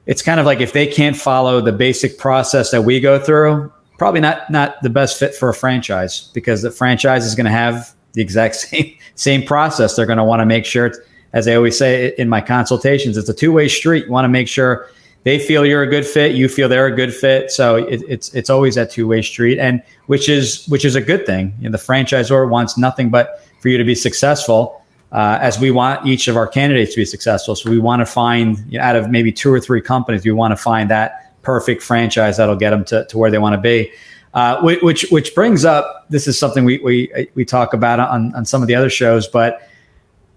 it's 0.07 0.23
kind 0.23 0.40
of 0.40 0.47
like 0.47 0.61
if 0.61 0.73
they 0.73 0.87
can't 0.87 1.16
follow 1.16 1.61
the 1.61 1.71
basic 1.71 2.18
process 2.18 2.71
that 2.73 2.83
we 2.83 2.99
go 2.99 3.18
through, 3.18 3.71
probably 3.99 4.21
not 4.21 4.51
not 4.51 4.83
the 4.83 4.90
best 4.90 5.18
fit 5.18 5.35
for 5.35 5.51
a 5.51 5.55
franchise 5.55 6.31
because 6.33 6.62
the 6.62 6.71
franchise 6.71 7.27
is 7.27 7.35
going 7.35 7.45
to 7.45 7.53
have 7.53 7.95
the 8.14 8.23
exact 8.23 8.57
same 8.71 8.97
same 9.16 9.42
process. 9.45 9.95
They're 9.95 10.07
going 10.07 10.18
to 10.18 10.25
want 10.25 10.40
to 10.40 10.47
make 10.47 10.64
sure 10.64 10.87
it's 10.87 10.99
as 11.33 11.49
I 11.49 11.55
always 11.55 11.79
say 11.79 12.14
in 12.18 12.29
my 12.29 12.40
consultations, 12.40 13.16
it's 13.16 13.29
a 13.29 13.35
two 13.35 13.53
way 13.53 13.68
street. 13.68 14.07
You 14.07 14.12
want 14.12 14.25
to 14.25 14.29
make 14.29 14.49
sure 14.49 14.88
they 15.25 15.38
feel 15.38 15.64
you're 15.64 15.83
a 15.83 15.87
good 15.87 16.05
fit, 16.05 16.35
you 16.35 16.49
feel 16.49 16.68
they're 16.68 16.87
a 16.87 16.95
good 16.95 17.14
fit. 17.14 17.51
So 17.51 17.77
it, 17.77 18.03
it's 18.09 18.35
it's 18.35 18.51
always 18.51 18.75
that 18.75 18.90
two 18.90 19.07
way 19.07 19.23
street, 19.23 19.59
and 19.59 19.83
which 20.07 20.29
is 20.29 20.66
which 20.66 20.85
is 20.85 20.95
a 20.95 21.01
good 21.01 21.27
thing. 21.27 21.55
You 21.61 21.68
know, 21.68 21.77
the 21.77 21.83
franchisor 21.83 22.49
wants 22.49 22.77
nothing 22.77 23.11
but 23.11 23.47
for 23.61 23.68
you 23.68 23.79
to 23.79 23.85
be 23.85 23.95
successful, 23.95 24.83
uh, 25.12 25.38
as 25.40 25.59
we 25.59 25.71
want 25.71 26.07
each 26.07 26.27
of 26.29 26.37
our 26.37 26.49
candidates 26.49 26.95
to 26.95 27.01
be 27.01 27.05
successful. 27.05 27.55
So 27.55 27.71
we 27.71 27.79
want 27.79 28.01
to 28.01 28.07
find 28.07 28.59
you 28.68 28.79
know, 28.79 28.85
out 28.85 28.97
of 28.97 29.11
maybe 29.11 29.31
two 29.31 29.53
or 29.53 29.61
three 29.61 29.81
companies, 29.81 30.25
we 30.25 30.33
want 30.33 30.53
to 30.53 30.57
find 30.57 30.90
that 30.90 31.40
perfect 31.42 31.83
franchise 31.83 32.37
that'll 32.37 32.57
get 32.57 32.71
them 32.71 32.85
to, 32.87 33.05
to 33.07 33.18
where 33.18 33.31
they 33.31 33.38
want 33.38 33.55
to 33.55 33.61
be. 33.61 33.92
Uh, 34.35 34.61
which 34.62 35.03
which 35.11 35.35
brings 35.35 35.64
up 35.64 36.07
this 36.09 36.27
is 36.27 36.38
something 36.38 36.64
we 36.64 36.79
we 36.79 37.29
we 37.35 37.45
talk 37.45 37.75
about 37.75 38.01
on 38.01 38.35
on 38.35 38.45
some 38.45 38.62
of 38.62 38.68
the 38.68 38.75
other 38.75 38.90
shows, 38.90 39.29
but 39.29 39.68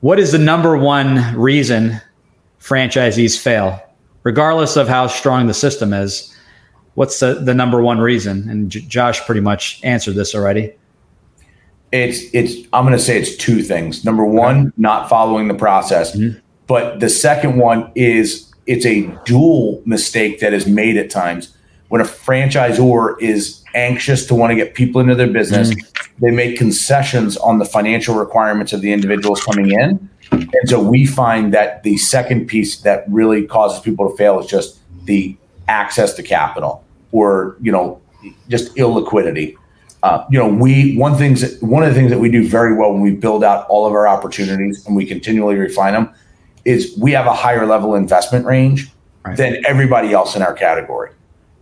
what 0.01 0.19
is 0.19 0.31
the 0.31 0.37
number 0.37 0.77
one 0.77 1.35
reason 1.35 2.01
franchisees 2.59 3.39
fail, 3.39 3.81
regardless 4.23 4.75
of 4.75 4.87
how 4.87 5.07
strong 5.07 5.47
the 5.47 5.53
system 5.53 5.93
is? 5.93 6.35
What's 6.95 7.19
the, 7.19 7.35
the 7.35 7.53
number 7.53 7.81
one 7.81 7.99
reason? 7.99 8.49
And 8.49 8.69
J- 8.69 8.81
Josh 8.81 9.21
pretty 9.25 9.41
much 9.41 9.79
answered 9.83 10.15
this 10.15 10.33
already. 10.33 10.73
It's 11.91 12.21
it's 12.33 12.67
I'm 12.73 12.85
going 12.85 12.97
to 12.97 13.03
say 13.03 13.17
it's 13.17 13.35
two 13.37 13.61
things. 13.61 14.03
Number 14.03 14.25
one, 14.25 14.73
not 14.75 15.07
following 15.07 15.47
the 15.47 15.53
process, 15.53 16.15
mm-hmm. 16.15 16.39
but 16.67 16.99
the 16.99 17.09
second 17.09 17.57
one 17.57 17.91
is 17.95 18.51
it's 18.65 18.85
a 18.85 19.07
dual 19.25 19.81
mistake 19.85 20.39
that 20.39 20.53
is 20.53 20.65
made 20.65 20.97
at 20.97 21.09
times 21.09 21.54
when 21.89 22.01
a 22.01 22.05
franchisor 22.05 23.19
is 23.21 23.63
anxious 23.75 24.25
to 24.27 24.35
want 24.35 24.51
to 24.51 24.55
get 24.55 24.73
people 24.73 25.01
into 25.01 25.15
their 25.15 25.27
business. 25.27 25.69
Mm-hmm. 25.69 26.25
They 26.25 26.31
make 26.31 26.57
concessions 26.57 27.37
on 27.37 27.59
the 27.59 27.65
financial 27.65 28.15
requirements 28.15 28.73
of 28.73 28.81
the 28.81 28.91
individuals 28.91 29.43
coming 29.43 29.71
in. 29.71 30.09
And 30.31 30.69
so 30.69 30.81
we 30.81 31.05
find 31.05 31.53
that 31.53 31.83
the 31.83 31.97
second 31.97 32.47
piece 32.47 32.81
that 32.81 33.03
really 33.07 33.45
causes 33.45 33.79
people 33.81 34.09
to 34.09 34.17
fail 34.17 34.39
is 34.39 34.47
just 34.47 34.79
the 35.03 35.37
access 35.67 36.13
to 36.13 36.23
capital 36.23 36.83
or, 37.11 37.57
you 37.61 37.71
know, 37.71 38.01
just 38.49 38.73
illiquidity. 38.75 39.55
Uh, 40.03 40.25
you 40.29 40.37
know, 40.37 40.47
we 40.47 40.95
one 40.97 41.17
things 41.17 41.59
one 41.61 41.83
of 41.83 41.89
the 41.89 41.95
things 41.95 42.11
that 42.11 42.19
we 42.19 42.29
do 42.29 42.47
very 42.47 42.75
well 42.75 42.93
when 42.93 43.01
we 43.01 43.11
build 43.11 43.43
out 43.43 43.67
all 43.69 43.87
of 43.87 43.93
our 43.93 44.07
opportunities 44.07 44.85
and 44.85 44.95
we 44.95 45.05
continually 45.05 45.55
refine 45.55 45.93
them 45.93 46.13
is 46.63 46.95
we 46.97 47.11
have 47.11 47.25
a 47.25 47.33
higher 47.33 47.65
level 47.65 47.95
investment 47.95 48.45
range 48.45 48.89
right. 49.23 49.37
than 49.37 49.65
everybody 49.65 50.13
else 50.13 50.35
in 50.35 50.41
our 50.41 50.53
category. 50.53 51.11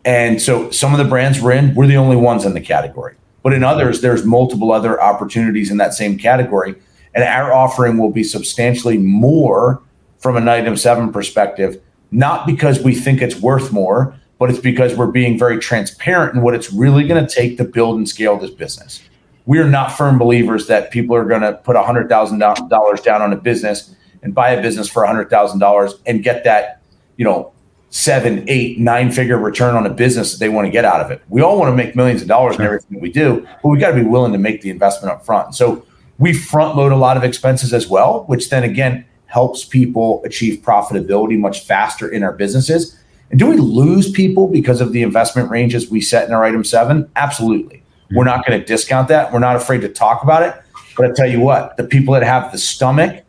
And 0.05 0.41
so 0.41 0.69
some 0.71 0.93
of 0.93 0.97
the 0.97 1.05
brands 1.05 1.41
we're 1.41 1.53
in, 1.53 1.73
we're 1.75 1.87
the 1.87 1.97
only 1.97 2.15
ones 2.17 2.45
in 2.45 2.53
the 2.53 2.61
category. 2.61 3.15
But 3.41 3.53
in 3.53 3.63
others, 3.63 4.01
there's 4.01 4.25
multiple 4.25 4.71
other 4.71 5.01
opportunities 5.01 5.71
in 5.71 5.77
that 5.77 5.93
same 5.93 6.17
category. 6.17 6.75
And 7.13 7.23
our 7.23 7.53
offering 7.53 7.97
will 7.97 8.11
be 8.11 8.23
substantially 8.23 8.97
more 8.97 9.81
from 10.17 10.35
an 10.35 10.47
item 10.47 10.75
seven 10.77 11.11
perspective, 11.11 11.81
not 12.11 12.47
because 12.47 12.81
we 12.81 12.95
think 12.95 13.21
it's 13.21 13.35
worth 13.35 13.71
more, 13.71 14.15
but 14.39 14.49
it's 14.49 14.59
because 14.59 14.95
we're 14.97 15.07
being 15.07 15.39
very 15.39 15.57
transparent 15.57 16.35
in 16.35 16.41
what 16.41 16.53
it's 16.53 16.71
really 16.73 17.07
going 17.07 17.25
to 17.25 17.33
take 17.33 17.57
to 17.57 17.63
build 17.63 17.97
and 17.97 18.09
scale 18.09 18.37
this 18.37 18.51
business. 18.51 19.01
We 19.45 19.59
are 19.59 19.69
not 19.69 19.91
firm 19.91 20.17
believers 20.17 20.67
that 20.67 20.91
people 20.91 21.15
are 21.15 21.25
going 21.25 21.41
to 21.41 21.53
put 21.53 21.75
$100,000 21.75 23.03
down 23.03 23.21
on 23.21 23.33
a 23.33 23.37
business 23.37 23.95
and 24.21 24.33
buy 24.33 24.49
a 24.49 24.61
business 24.61 24.89
for 24.89 25.05
$100,000 25.05 25.99
and 26.05 26.23
get 26.23 26.43
that, 26.43 26.81
you 27.15 27.25
know, 27.25 27.52
seven, 27.93 28.43
eight, 28.47 28.79
nine 28.79 29.11
figure 29.11 29.37
return 29.37 29.75
on 29.75 29.85
a 29.85 29.89
business 29.89 30.31
that 30.31 30.39
they 30.39 30.49
want 30.49 30.65
to 30.65 30.71
get 30.71 30.83
out 30.83 30.99
of 30.99 31.11
it. 31.11 31.21
We 31.29 31.43
all 31.43 31.59
want 31.59 31.71
to 31.71 31.75
make 31.75 31.95
millions 31.95 32.23
of 32.23 32.27
dollars 32.27 32.55
in 32.55 32.63
everything 32.63 32.99
we 32.99 33.11
do, 33.11 33.47
but 33.61 33.69
we 33.69 33.77
got 33.77 33.91
to 33.91 33.95
be 33.95 34.03
willing 34.03 34.31
to 34.31 34.39
make 34.39 34.61
the 34.61 34.71
investment 34.71 35.13
up 35.13 35.23
front. 35.23 35.53
So 35.53 35.85
we 36.17 36.33
front 36.33 36.75
load 36.75 36.91
a 36.91 36.95
lot 36.95 37.17
of 37.17 37.23
expenses 37.23 37.71
as 37.71 37.87
well, 37.87 38.23
which 38.23 38.49
then 38.49 38.63
again 38.63 39.05
helps 39.27 39.63
people 39.63 40.23
achieve 40.25 40.63
profitability 40.63 41.37
much 41.37 41.67
faster 41.67 42.09
in 42.09 42.23
our 42.23 42.33
businesses. 42.33 42.99
And 43.29 43.39
do 43.39 43.45
we 43.45 43.57
lose 43.57 44.11
people 44.11 44.47
because 44.47 44.81
of 44.81 44.91
the 44.91 45.03
investment 45.03 45.51
ranges 45.51 45.91
we 45.91 46.01
set 46.01 46.27
in 46.27 46.33
our 46.33 46.43
item 46.43 46.63
seven? 46.63 47.07
Absolutely. 47.15 47.77
Mm-hmm. 47.77 48.15
We're 48.17 48.23
not 48.23 48.43
going 48.43 48.59
to 48.59 48.65
discount 48.65 49.07
that. 49.09 49.31
We're 49.31 49.37
not 49.37 49.55
afraid 49.55 49.81
to 49.81 49.89
talk 49.89 50.23
about 50.23 50.41
it. 50.41 50.59
But 50.97 51.11
I 51.11 51.13
tell 51.13 51.29
you 51.29 51.41
what, 51.41 51.77
the 51.77 51.83
people 51.83 52.15
that 52.15 52.23
have 52.23 52.51
the 52.51 52.57
stomach 52.57 53.23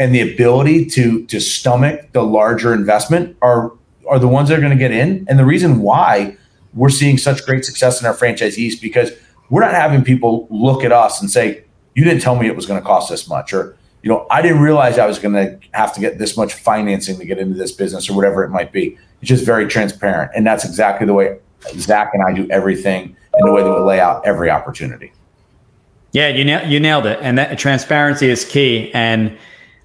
and 0.00 0.12
the 0.12 0.32
ability 0.32 0.86
to 0.86 1.26
to 1.26 1.40
stomach 1.40 2.10
the 2.12 2.22
larger 2.22 2.74
investment 2.74 3.36
are 3.42 3.72
are 4.08 4.18
the 4.18 4.28
ones 4.28 4.48
that 4.48 4.58
are 4.58 4.60
going 4.60 4.76
to 4.76 4.78
get 4.78 4.92
in. 4.92 5.24
And 5.28 5.38
the 5.38 5.44
reason 5.44 5.80
why 5.80 6.36
we're 6.74 6.90
seeing 6.90 7.18
such 7.18 7.44
great 7.44 7.64
success 7.64 8.00
in 8.00 8.06
our 8.06 8.14
franchisees 8.14 8.80
because 8.80 9.12
we're 9.48 9.62
not 9.62 9.74
having 9.74 10.04
people 10.04 10.46
look 10.50 10.84
at 10.84 10.92
us 10.92 11.20
and 11.20 11.30
say, 11.30 11.64
"You 11.94 12.04
didn't 12.04 12.22
tell 12.22 12.36
me 12.36 12.46
it 12.46 12.56
was 12.56 12.66
going 12.66 12.80
to 12.80 12.86
cost 12.86 13.10
this 13.10 13.28
much," 13.28 13.52
or 13.52 13.76
you 14.02 14.08
know, 14.08 14.26
I 14.30 14.42
didn't 14.42 14.60
realize 14.60 14.98
I 14.98 15.06
was 15.06 15.18
going 15.18 15.34
to 15.34 15.58
have 15.72 15.92
to 15.94 16.00
get 16.00 16.18
this 16.18 16.36
much 16.36 16.54
financing 16.54 17.18
to 17.18 17.24
get 17.24 17.38
into 17.38 17.58
this 17.58 17.72
business 17.72 18.08
or 18.08 18.14
whatever 18.14 18.44
it 18.44 18.50
might 18.50 18.72
be. 18.72 18.96
It's 19.20 19.28
just 19.28 19.44
very 19.44 19.66
transparent. 19.66 20.32
And 20.34 20.46
that's 20.46 20.64
exactly 20.64 21.06
the 21.06 21.12
way 21.12 21.38
Zach 21.74 22.12
and 22.14 22.22
I 22.22 22.32
do 22.32 22.48
everything 22.50 23.16
and 23.34 23.48
the 23.48 23.52
way 23.52 23.62
that 23.62 23.70
we 23.70 23.80
lay 23.80 24.00
out 24.00 24.26
every 24.26 24.50
opportunity. 24.50 25.12
Yeah, 26.12 26.28
you, 26.28 26.44
na- 26.44 26.62
you 26.62 26.80
nailed 26.80 27.06
it. 27.06 27.18
And 27.22 27.36
that 27.38 27.58
transparency 27.58 28.30
is 28.30 28.44
key. 28.44 28.90
And 28.94 29.36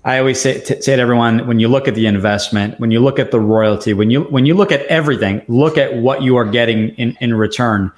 I 0.05 0.19
always 0.19 0.39
say, 0.39 0.61
t- 0.61 0.79
say 0.81 0.95
to 0.95 1.01
everyone, 1.01 1.47
when 1.47 1.59
you 1.59 1.67
look 1.67 1.87
at 1.87 1.95
the 1.95 2.05
investment, 2.05 2.79
when 2.79 2.91
you 2.91 2.99
look 2.99 3.17
at 3.17 3.31
the 3.31 3.39
royalty, 3.39 3.93
when 3.93 4.11
you, 4.11 4.21
when 4.25 4.45
you 4.45 4.53
look 4.53 4.71
at 4.71 4.85
everything, 4.85 5.41
look 5.47 5.79
at 5.79 5.95
what 5.95 6.21
you 6.21 6.35
are 6.35 6.45
getting 6.45 6.89
in, 6.89 7.17
in 7.21 7.33
return. 7.33 7.91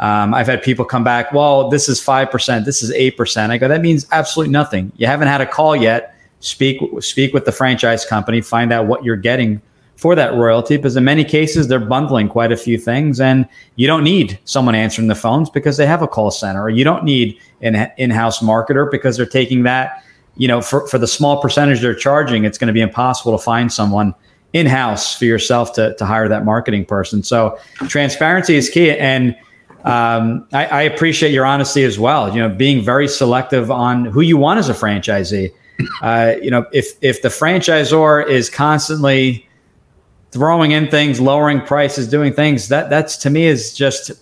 Um, 0.00 0.34
I've 0.34 0.48
had 0.48 0.60
people 0.64 0.84
come 0.84 1.04
back, 1.04 1.32
well, 1.32 1.70
this 1.70 1.88
is 1.88 2.00
5%, 2.00 2.64
this 2.64 2.82
is 2.82 2.92
8%. 2.92 3.50
I 3.50 3.58
go, 3.58 3.68
that 3.68 3.80
means 3.80 4.08
absolutely 4.10 4.52
nothing. 4.52 4.90
You 4.96 5.06
haven't 5.06 5.28
had 5.28 5.40
a 5.40 5.46
call 5.46 5.76
yet. 5.76 6.16
Speak, 6.40 6.80
speak 7.00 7.32
with 7.32 7.44
the 7.44 7.52
franchise 7.52 8.04
company, 8.04 8.40
find 8.40 8.72
out 8.72 8.88
what 8.88 9.04
you're 9.04 9.14
getting 9.14 9.62
for 9.94 10.16
that 10.16 10.34
royalty 10.34 10.76
because 10.76 10.96
in 10.96 11.04
many 11.04 11.22
cases 11.22 11.68
they're 11.68 11.78
bundling 11.78 12.28
quite 12.28 12.50
a 12.50 12.56
few 12.56 12.76
things 12.76 13.20
and 13.20 13.48
you 13.76 13.86
don't 13.86 14.02
need 14.02 14.36
someone 14.44 14.74
answering 14.74 15.06
the 15.06 15.14
phones 15.14 15.48
because 15.48 15.76
they 15.76 15.86
have 15.86 16.02
a 16.02 16.08
call 16.08 16.32
center 16.32 16.60
or 16.60 16.70
you 16.70 16.82
don't 16.82 17.04
need 17.04 17.38
an 17.60 17.88
in-house 17.98 18.40
marketer 18.40 18.90
because 18.90 19.16
they're 19.16 19.24
taking 19.24 19.62
that 19.62 20.02
you 20.36 20.48
know 20.48 20.60
for, 20.60 20.86
for 20.88 20.98
the 20.98 21.06
small 21.06 21.40
percentage 21.40 21.80
they're 21.80 21.94
charging 21.94 22.44
it's 22.44 22.58
going 22.58 22.68
to 22.68 22.72
be 22.72 22.80
impossible 22.80 23.36
to 23.36 23.42
find 23.42 23.72
someone 23.72 24.14
in-house 24.52 25.16
for 25.16 25.24
yourself 25.24 25.72
to, 25.72 25.94
to 25.96 26.04
hire 26.04 26.28
that 26.28 26.44
marketing 26.44 26.84
person 26.84 27.22
so 27.22 27.58
transparency 27.88 28.54
is 28.56 28.68
key 28.68 28.90
and 28.90 29.36
um, 29.84 30.46
I, 30.52 30.66
I, 30.66 30.82
appreciate 30.82 31.32
your 31.32 31.44
honesty 31.44 31.82
as 31.82 31.98
well. 31.98 32.32
You 32.32 32.40
know, 32.40 32.48
being 32.48 32.84
very 32.84 33.08
selective 33.08 33.68
on 33.68 34.04
who 34.04 34.20
you 34.20 34.36
want 34.36 34.60
as 34.60 34.68
a 34.68 34.74
franchisee. 34.74 35.52
Uh, 36.02 36.34
you 36.40 36.50
know, 36.50 36.66
if 36.72 36.92
if 37.00 37.22
the 37.22 37.28
franchisor 37.28 38.24
is 38.28 38.48
constantly 38.48 39.48
throwing 40.30 40.70
in 40.70 40.88
things, 40.88 41.20
lowering 41.20 41.60
prices, 41.60 42.08
doing 42.08 42.32
things 42.32 42.68
that 42.68 42.90
that's 42.90 43.16
to 43.18 43.30
me 43.30 43.46
is 43.46 43.74
just 43.74 44.12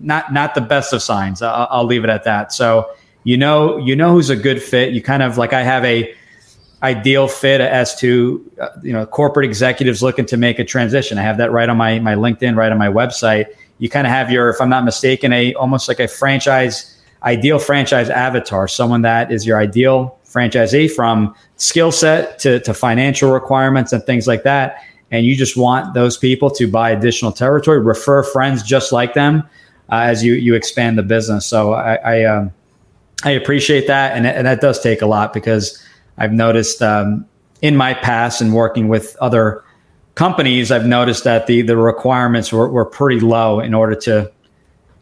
not 0.00 0.32
not 0.32 0.54
the 0.56 0.60
best 0.60 0.92
of 0.92 1.02
signs. 1.02 1.42
I'll, 1.42 1.68
I'll 1.70 1.84
leave 1.84 2.02
it 2.02 2.10
at 2.10 2.24
that. 2.24 2.52
So 2.52 2.90
you 3.24 3.36
know, 3.36 3.78
you 3.78 3.96
know 3.96 4.12
who's 4.12 4.30
a 4.30 4.36
good 4.36 4.62
fit. 4.62 4.92
You 4.92 5.02
kind 5.02 5.22
of 5.22 5.36
like 5.36 5.52
I 5.52 5.62
have 5.62 5.84
a 5.84 6.14
ideal 6.82 7.26
fit 7.26 7.60
as 7.60 7.98
to 7.98 8.50
uh, 8.60 8.68
you 8.82 8.92
know 8.92 9.06
corporate 9.06 9.46
executives 9.46 10.02
looking 10.02 10.26
to 10.26 10.36
make 10.36 10.58
a 10.58 10.64
transition. 10.64 11.18
I 11.18 11.22
have 11.22 11.38
that 11.38 11.50
right 11.50 11.68
on 11.68 11.76
my 11.76 11.98
my 11.98 12.14
LinkedIn, 12.14 12.56
right 12.56 12.70
on 12.70 12.78
my 12.78 12.88
website 12.88 13.46
you 13.78 13.88
kind 13.88 14.06
of 14.06 14.12
have 14.12 14.30
your, 14.30 14.48
if 14.50 14.60
I'm 14.60 14.68
not 14.68 14.84
mistaken, 14.84 15.32
a 15.32 15.54
almost 15.54 15.88
like 15.88 16.00
a 16.00 16.08
franchise, 16.08 17.02
ideal 17.22 17.58
franchise 17.58 18.08
avatar, 18.08 18.68
someone 18.68 19.02
that 19.02 19.32
is 19.32 19.46
your 19.46 19.58
ideal 19.58 20.18
franchisee 20.24 20.90
from 20.90 21.34
skill 21.56 21.92
set 21.92 22.38
to, 22.40 22.60
to 22.60 22.74
financial 22.74 23.32
requirements 23.32 23.92
and 23.92 24.04
things 24.04 24.26
like 24.26 24.42
that. 24.44 24.82
And 25.10 25.26
you 25.26 25.36
just 25.36 25.56
want 25.56 25.94
those 25.94 26.16
people 26.16 26.50
to 26.52 26.66
buy 26.66 26.90
additional 26.90 27.32
territory, 27.32 27.78
refer 27.78 28.22
friends 28.22 28.62
just 28.62 28.90
like 28.90 29.14
them 29.14 29.44
uh, 29.90 29.96
as 29.96 30.24
you 30.24 30.34
you 30.34 30.54
expand 30.54 30.98
the 30.98 31.02
business. 31.02 31.46
So 31.46 31.74
I 31.74 31.94
I, 31.96 32.24
um, 32.24 32.52
I 33.24 33.30
appreciate 33.30 33.86
that, 33.86 34.16
and, 34.16 34.26
and, 34.26 34.46
that 34.46 34.60
does 34.60 34.80
take 34.80 35.00
a 35.00 35.06
lot 35.06 35.32
because 35.32 35.82
I've 36.18 36.32
noticed 36.32 36.82
um, 36.82 37.26
in 37.62 37.74
my 37.74 37.94
past 37.94 38.40
and 38.40 38.52
working 38.52 38.88
with 38.88 39.16
other 39.20 39.64
companies, 40.14 40.70
I've 40.70 40.86
noticed 40.86 41.24
that 41.24 41.46
the 41.46 41.62
the 41.62 41.76
requirements 41.76 42.52
were, 42.52 42.68
were 42.68 42.84
pretty 42.84 43.20
low 43.20 43.60
in 43.60 43.74
order 43.74 43.94
to, 43.96 44.30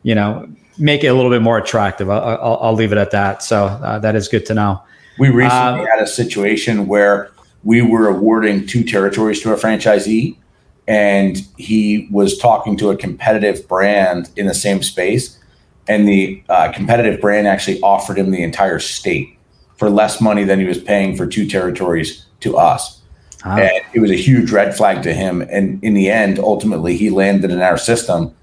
you 0.04 0.14
know, 0.14 0.48
make 0.78 1.04
it 1.04 1.08
a 1.08 1.14
little 1.14 1.30
bit 1.30 1.42
more 1.42 1.58
attractive. 1.58 2.08
I'll, 2.08 2.22
I'll, 2.22 2.58
I'll 2.62 2.74
leave 2.74 2.92
it 2.92 2.98
at 2.98 3.10
that. 3.10 3.42
So 3.42 3.66
uh, 3.66 3.98
that 3.98 4.14
is 4.14 4.28
good 4.28 4.46
to 4.46 4.54
know. 4.54 4.82
We 5.18 5.28
recently 5.28 5.82
uh, 5.82 5.86
had 5.86 6.02
a 6.02 6.06
situation 6.06 6.86
where 6.86 7.30
we 7.64 7.82
were 7.82 8.08
awarding 8.08 8.66
two 8.66 8.82
territories 8.82 9.40
to 9.42 9.52
a 9.52 9.56
franchisee, 9.56 10.36
and 10.88 11.46
he 11.58 12.08
was 12.10 12.38
talking 12.38 12.76
to 12.78 12.90
a 12.90 12.96
competitive 12.96 13.68
brand 13.68 14.30
in 14.36 14.46
the 14.46 14.54
same 14.54 14.82
space, 14.82 15.38
and 15.88 16.08
the 16.08 16.42
uh, 16.48 16.72
competitive 16.72 17.20
brand 17.20 17.46
actually 17.46 17.80
offered 17.80 18.18
him 18.18 18.30
the 18.30 18.42
entire 18.42 18.78
state 18.78 19.36
for 19.76 19.90
less 19.90 20.20
money 20.20 20.44
than 20.44 20.60
he 20.60 20.64
was 20.64 20.78
paying 20.78 21.16
for 21.16 21.26
two 21.26 21.48
territories 21.48 22.26
to 22.40 22.56
us. 22.56 23.00
And 23.44 23.84
it 23.92 24.00
was 24.00 24.10
a 24.10 24.16
huge 24.16 24.52
red 24.52 24.76
flag 24.76 25.02
to 25.02 25.12
him. 25.12 25.42
And 25.42 25.82
in 25.82 25.94
the 25.94 26.08
end, 26.08 26.38
ultimately, 26.38 26.96
he 26.96 27.10
landed 27.10 27.50
in 27.50 27.60
our 27.60 27.76
system. 27.76 28.34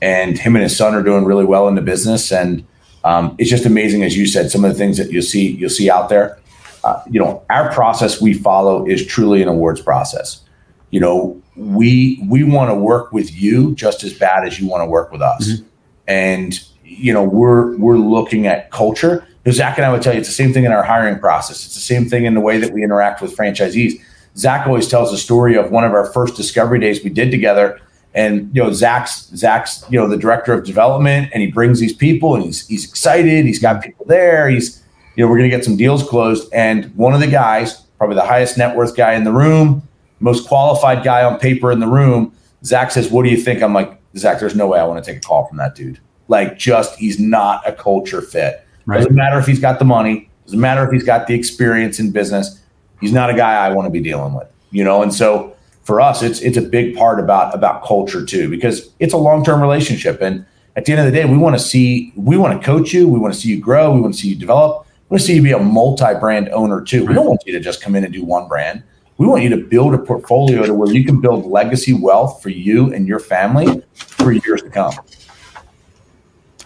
And 0.00 0.38
him 0.38 0.56
and 0.56 0.62
his 0.62 0.76
son 0.76 0.94
are 0.94 1.02
doing 1.02 1.24
really 1.24 1.44
well 1.44 1.68
in 1.68 1.74
the 1.74 1.82
business. 1.82 2.32
And 2.32 2.66
um, 3.04 3.34
it's 3.38 3.50
just 3.50 3.66
amazing, 3.66 4.02
as 4.02 4.16
you 4.16 4.26
said, 4.26 4.50
some 4.50 4.64
of 4.64 4.72
the 4.72 4.78
things 4.78 4.96
that 4.96 5.10
you'll 5.12 5.22
see 5.22 5.52
you'll 5.52 5.70
see 5.70 5.90
out 5.90 6.08
there. 6.08 6.38
Uh, 6.84 7.02
you 7.10 7.20
know, 7.20 7.44
our 7.50 7.72
process 7.72 8.20
we 8.20 8.32
follow 8.32 8.86
is 8.86 9.04
truly 9.06 9.42
an 9.42 9.48
awards 9.48 9.80
process. 9.80 10.42
You 10.90 11.00
know, 11.00 11.42
we 11.56 12.22
we 12.28 12.42
want 12.42 12.70
to 12.70 12.74
work 12.74 13.12
with 13.12 13.34
you 13.34 13.74
just 13.74 14.04
as 14.04 14.12
bad 14.12 14.46
as 14.46 14.58
you 14.60 14.68
want 14.68 14.82
to 14.82 14.86
work 14.86 15.12
with 15.12 15.22
us. 15.22 15.48
Mm-hmm. 15.48 15.64
And 16.08 16.60
you 16.86 17.12
know, 17.12 17.24
we're 17.24 17.76
we're 17.76 17.98
looking 17.98 18.46
at 18.46 18.70
culture. 18.70 19.26
because 19.42 19.56
Zach 19.56 19.76
and 19.76 19.84
I 19.84 19.92
would 19.92 20.02
tell 20.02 20.14
you 20.14 20.20
it's 20.20 20.28
the 20.28 20.34
same 20.34 20.52
thing 20.52 20.64
in 20.64 20.72
our 20.72 20.82
hiring 20.82 21.18
process. 21.18 21.64
It's 21.64 21.74
the 21.74 21.80
same 21.80 22.08
thing 22.08 22.24
in 22.24 22.34
the 22.34 22.40
way 22.40 22.58
that 22.58 22.72
we 22.72 22.82
interact 22.82 23.20
with 23.20 23.36
franchisees 23.36 24.00
Zach 24.36 24.66
always 24.66 24.86
tells 24.86 25.10
the 25.10 25.16
story 25.16 25.56
of 25.56 25.70
one 25.70 25.84
of 25.84 25.92
our 25.92 26.06
first 26.12 26.36
discovery 26.36 26.78
days 26.78 27.02
we 27.02 27.10
did 27.10 27.30
together. 27.30 27.80
And 28.14 28.54
you 28.54 28.62
know, 28.62 28.72
Zach's 28.72 29.28
Zach's 29.34 29.84
you 29.90 29.98
know 29.98 30.08
the 30.08 30.16
director 30.16 30.52
of 30.52 30.64
development, 30.64 31.30
and 31.32 31.42
he 31.42 31.50
brings 31.50 31.80
these 31.80 31.92
people, 31.92 32.34
and 32.34 32.44
he's 32.44 32.66
he's 32.66 32.88
excited. 32.88 33.44
He's 33.44 33.58
got 33.58 33.82
people 33.82 34.06
there. 34.06 34.48
He's 34.48 34.82
you 35.16 35.24
know 35.24 35.30
we're 35.30 35.38
going 35.38 35.50
to 35.50 35.54
get 35.56 35.64
some 35.64 35.76
deals 35.76 36.06
closed. 36.06 36.50
And 36.52 36.94
one 36.96 37.12
of 37.12 37.20
the 37.20 37.26
guys, 37.26 37.80
probably 37.98 38.16
the 38.16 38.24
highest 38.24 38.56
net 38.56 38.74
worth 38.74 38.96
guy 38.96 39.14
in 39.14 39.24
the 39.24 39.32
room, 39.32 39.86
most 40.20 40.48
qualified 40.48 41.04
guy 41.04 41.24
on 41.24 41.38
paper 41.38 41.70
in 41.72 41.80
the 41.80 41.86
room, 41.86 42.32
Zach 42.64 42.90
says, 42.90 43.10
"What 43.10 43.24
do 43.24 43.30
you 43.30 43.36
think?" 43.36 43.62
I'm 43.62 43.74
like, 43.74 43.98
Zach, 44.16 44.40
there's 44.40 44.56
no 44.56 44.66
way 44.66 44.78
I 44.78 44.84
want 44.84 45.02
to 45.04 45.10
take 45.10 45.18
a 45.18 45.26
call 45.26 45.46
from 45.46 45.58
that 45.58 45.74
dude. 45.74 45.98
Like, 46.28 46.58
just 46.58 46.98
he's 46.98 47.18
not 47.18 47.66
a 47.66 47.72
culture 47.72 48.20
fit. 48.20 48.66
Right. 48.86 48.98
Doesn't 48.98 49.14
matter 49.14 49.38
if 49.38 49.46
he's 49.46 49.60
got 49.60 49.78
the 49.78 49.84
money. 49.84 50.30
Doesn't 50.44 50.60
matter 50.60 50.84
if 50.84 50.92
he's 50.92 51.04
got 51.04 51.26
the 51.26 51.34
experience 51.34 51.98
in 51.98 52.12
business 52.12 52.60
he's 53.00 53.12
not 53.12 53.30
a 53.30 53.34
guy 53.34 53.54
I 53.54 53.70
want 53.70 53.86
to 53.86 53.90
be 53.90 54.00
dealing 54.00 54.34
with, 54.34 54.48
you 54.70 54.84
know. 54.84 55.02
And 55.02 55.12
so 55.12 55.54
for 55.82 56.00
us, 56.00 56.22
it's 56.22 56.40
it's 56.40 56.56
a 56.56 56.62
big 56.62 56.96
part 56.96 57.20
about 57.20 57.54
about 57.54 57.84
culture 57.84 58.24
too, 58.24 58.48
because 58.48 58.90
it's 58.98 59.14
a 59.14 59.18
long 59.18 59.44
term 59.44 59.60
relationship. 59.60 60.20
And 60.20 60.44
at 60.76 60.84
the 60.84 60.92
end 60.92 61.00
of 61.00 61.06
the 61.06 61.12
day, 61.12 61.24
we 61.24 61.36
want 61.36 61.56
to 61.56 61.62
see 61.62 62.12
we 62.16 62.36
want 62.36 62.60
to 62.60 62.64
coach 62.64 62.92
you, 62.92 63.08
we 63.08 63.18
want 63.18 63.34
to 63.34 63.40
see 63.40 63.48
you 63.48 63.60
grow, 63.60 63.92
we 63.92 64.00
want 64.00 64.14
to 64.14 64.20
see 64.20 64.28
you 64.28 64.36
develop, 64.36 64.86
we 65.08 65.14
want 65.14 65.20
to 65.20 65.26
see 65.26 65.34
you 65.34 65.42
be 65.42 65.52
a 65.52 65.58
multi 65.58 66.14
brand 66.18 66.48
owner 66.50 66.80
too. 66.80 67.06
We 67.06 67.14
don't 67.14 67.26
want 67.26 67.42
you 67.46 67.52
to 67.52 67.60
just 67.60 67.82
come 67.82 67.94
in 67.94 68.04
and 68.04 68.12
do 68.12 68.24
one 68.24 68.48
brand. 68.48 68.82
We 69.18 69.26
want 69.26 69.42
you 69.42 69.48
to 69.48 69.56
build 69.56 69.94
a 69.94 69.98
portfolio 69.98 70.66
to 70.66 70.74
where 70.74 70.92
you 70.92 71.02
can 71.02 71.22
build 71.22 71.46
legacy 71.46 71.94
wealth 71.94 72.42
for 72.42 72.50
you 72.50 72.92
and 72.92 73.08
your 73.08 73.18
family 73.18 73.82
for 73.94 74.30
years 74.32 74.60
to 74.60 74.68
come. 74.68 74.92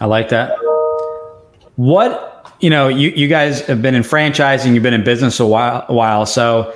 I 0.01 0.05
like 0.05 0.29
that. 0.29 0.57
What 1.75 2.27
you 2.59 2.69
know, 2.69 2.87
you, 2.87 3.09
you 3.09 3.27
guys 3.27 3.61
have 3.67 3.81
been 3.81 3.95
in 3.95 4.03
franchising, 4.03 4.73
you've 4.73 4.83
been 4.83 4.93
in 4.93 5.03
business 5.03 5.39
a 5.39 5.45
while, 5.45 5.85
a 5.87 5.93
while. 5.93 6.25
So 6.25 6.73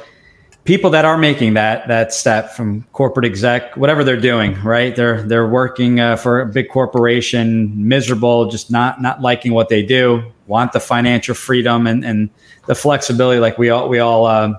people 0.64 0.92
that 0.92 1.06
are 1.06 1.18
making 1.18 1.56
that 1.56 1.88
that 1.88 2.14
step 2.14 2.52
from 2.52 2.84
corporate 2.94 3.26
exec, 3.26 3.76
whatever 3.78 4.04
they're 4.04 4.20
doing, 4.20 4.62
right? 4.62 4.96
They're 4.96 5.24
they're 5.24 5.48
working 5.48 6.00
uh, 6.00 6.18
for 6.18 6.40
a 6.42 6.46
big 6.46 6.70
corporation, 6.70 7.88
miserable, 7.88 8.50
just 8.50 8.70
not 8.70 9.02
not 9.02 9.22
liking 9.22 9.54
what 9.54 9.70
they 9.70 9.82
do, 9.82 10.32
want 10.46 10.74
the 10.74 10.80
financial 10.80 11.34
freedom 11.34 11.88
and 11.88 12.06
and 12.06 12.30
the 12.68 12.76
flexibility, 12.76 13.40
like 13.40 13.58
we 13.58 13.72
all 13.72 13.90
we 13.90 13.98
all 13.98 14.28
uh, 14.28 14.54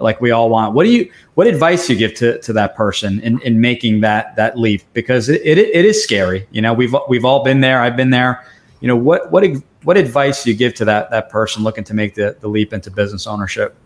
like 0.00 0.20
we 0.20 0.30
all 0.30 0.48
want. 0.48 0.74
What 0.74 0.84
do 0.84 0.90
you 0.90 1.10
what 1.34 1.46
advice 1.46 1.88
you 1.88 1.96
give 1.96 2.14
to 2.14 2.40
to 2.40 2.52
that 2.54 2.74
person 2.74 3.20
in 3.20 3.40
in 3.42 3.60
making 3.60 4.00
that 4.00 4.36
that 4.36 4.58
leap? 4.58 4.82
Because 4.92 5.28
it, 5.28 5.40
it, 5.44 5.58
it 5.58 5.84
is 5.84 6.02
scary. 6.02 6.46
You 6.50 6.62
know, 6.62 6.72
we've 6.72 6.94
we've 7.08 7.24
all 7.24 7.44
been 7.44 7.60
there. 7.60 7.80
I've 7.80 7.96
been 7.96 8.10
there. 8.10 8.44
You 8.80 8.88
know, 8.88 8.96
what 8.96 9.30
what 9.30 9.44
what 9.84 9.96
advice 9.96 10.44
do 10.44 10.50
you 10.50 10.56
give 10.56 10.74
to 10.74 10.84
that 10.86 11.10
that 11.10 11.30
person 11.30 11.62
looking 11.62 11.84
to 11.84 11.94
make 11.94 12.14
the, 12.14 12.36
the 12.40 12.48
leap 12.48 12.72
into 12.72 12.90
business 12.90 13.26
ownership? 13.26 13.76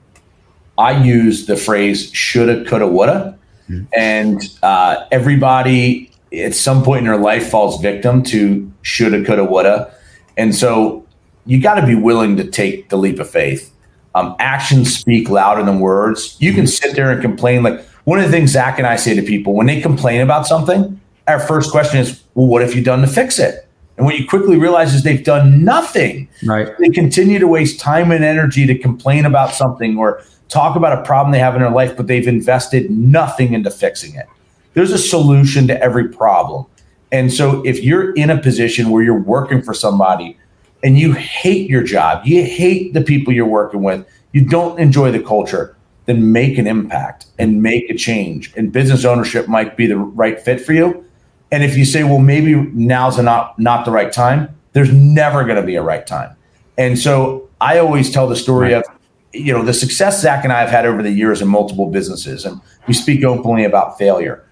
I 0.76 1.04
use 1.04 1.46
the 1.46 1.56
phrase 1.56 2.12
shoulda, 2.12 2.64
coulda, 2.64 2.86
woulda. 2.86 3.38
Mm-hmm. 3.68 3.84
And 3.96 4.42
uh, 4.62 5.06
everybody 5.10 6.10
at 6.32 6.54
some 6.54 6.82
point 6.82 7.00
in 7.00 7.04
their 7.04 7.16
life 7.16 7.48
falls 7.48 7.80
victim 7.80 8.22
to 8.24 8.70
shoulda, 8.82 9.24
coulda, 9.24 9.44
woulda. 9.44 9.94
And 10.36 10.54
so 10.54 11.06
you 11.46 11.60
got 11.60 11.74
to 11.76 11.86
be 11.86 11.94
willing 11.94 12.36
to 12.36 12.44
take 12.44 12.88
the 12.88 12.96
leap 12.96 13.18
of 13.18 13.30
faith. 13.30 13.72
Um, 14.14 14.36
actions 14.38 14.96
speak 14.96 15.28
louder 15.28 15.64
than 15.64 15.80
words. 15.80 16.36
You 16.38 16.52
can 16.52 16.66
sit 16.66 16.94
there 16.94 17.10
and 17.10 17.20
complain 17.20 17.62
like, 17.64 17.84
one 18.04 18.18
of 18.20 18.26
the 18.26 18.30
things 18.30 18.52
Zach 18.52 18.78
and 18.78 18.86
I 18.86 18.96
say 18.96 19.14
to 19.14 19.22
people 19.22 19.54
when 19.54 19.66
they 19.66 19.80
complain 19.80 20.20
about 20.20 20.46
something, 20.46 21.00
our 21.26 21.40
first 21.40 21.70
question 21.70 21.98
is, 21.98 22.22
well, 22.34 22.46
what 22.46 22.62
have 22.62 22.74
you 22.74 22.82
done 22.82 23.00
to 23.00 23.06
fix 23.06 23.38
it? 23.38 23.66
And 23.96 24.06
what 24.06 24.18
you 24.18 24.26
quickly 24.26 24.56
realize 24.56 24.94
is 24.94 25.02
they've 25.02 25.24
done 25.24 25.64
nothing. 25.64 26.28
Right. 26.44 26.68
They 26.78 26.90
continue 26.90 27.38
to 27.38 27.48
waste 27.48 27.80
time 27.80 28.10
and 28.10 28.24
energy 28.24 28.66
to 28.66 28.76
complain 28.76 29.24
about 29.24 29.54
something 29.54 29.96
or 29.96 30.22
talk 30.48 30.76
about 30.76 30.98
a 30.98 31.02
problem 31.02 31.32
they 31.32 31.38
have 31.38 31.54
in 31.54 31.62
their 31.62 31.70
life, 31.70 31.96
but 31.96 32.06
they've 32.06 32.26
invested 32.28 32.90
nothing 32.90 33.54
into 33.54 33.70
fixing 33.70 34.14
it. 34.14 34.26
There's 34.74 34.90
a 34.90 34.98
solution 34.98 35.66
to 35.68 35.80
every 35.82 36.08
problem. 36.08 36.66
And 37.10 37.32
so 37.32 37.64
if 37.64 37.82
you're 37.82 38.12
in 38.14 38.30
a 38.30 38.40
position 38.40 38.90
where 38.90 39.02
you're 39.02 39.18
working 39.20 39.62
for 39.62 39.72
somebody 39.72 40.36
and 40.84 40.98
you 40.98 41.12
hate 41.12 41.68
your 41.68 41.82
job, 41.82 42.24
you 42.26 42.44
hate 42.44 42.92
the 42.92 43.00
people 43.00 43.32
you're 43.32 43.46
working 43.46 43.82
with, 43.82 44.06
you 44.32 44.44
don't 44.44 44.78
enjoy 44.78 45.10
the 45.10 45.20
culture, 45.20 45.74
then 46.04 46.30
make 46.30 46.58
an 46.58 46.66
impact 46.66 47.26
and 47.38 47.62
make 47.62 47.88
a 47.88 47.94
change. 47.94 48.52
And 48.54 48.70
business 48.70 49.04
ownership 49.06 49.48
might 49.48 49.76
be 49.76 49.86
the 49.86 49.96
right 49.96 50.38
fit 50.38 50.60
for 50.60 50.74
you. 50.74 51.02
And 51.50 51.64
if 51.64 51.76
you 51.76 51.86
say, 51.86 52.04
well, 52.04 52.18
maybe 52.18 52.54
now's 52.54 53.18
not 53.18 53.58
not 53.58 53.86
the 53.86 53.90
right 53.90 54.12
time, 54.12 54.54
there's 54.74 54.92
never 54.92 55.44
going 55.44 55.56
to 55.56 55.66
be 55.66 55.76
a 55.76 55.82
right 55.82 56.06
time. 56.06 56.36
And 56.76 56.98
so 56.98 57.48
I 57.60 57.78
always 57.78 58.12
tell 58.12 58.28
the 58.28 58.36
story 58.36 58.74
of, 58.74 58.84
you 59.32 59.52
know, 59.52 59.64
the 59.64 59.72
success 59.72 60.20
Zach 60.20 60.44
and 60.44 60.52
I 60.52 60.60
have 60.60 60.70
had 60.70 60.84
over 60.84 61.02
the 61.02 61.10
years 61.10 61.40
in 61.40 61.48
multiple 61.48 61.90
businesses, 61.90 62.44
and 62.44 62.60
we 62.86 62.92
speak 62.92 63.24
openly 63.24 63.64
about 63.64 63.96
failure. 63.96 64.44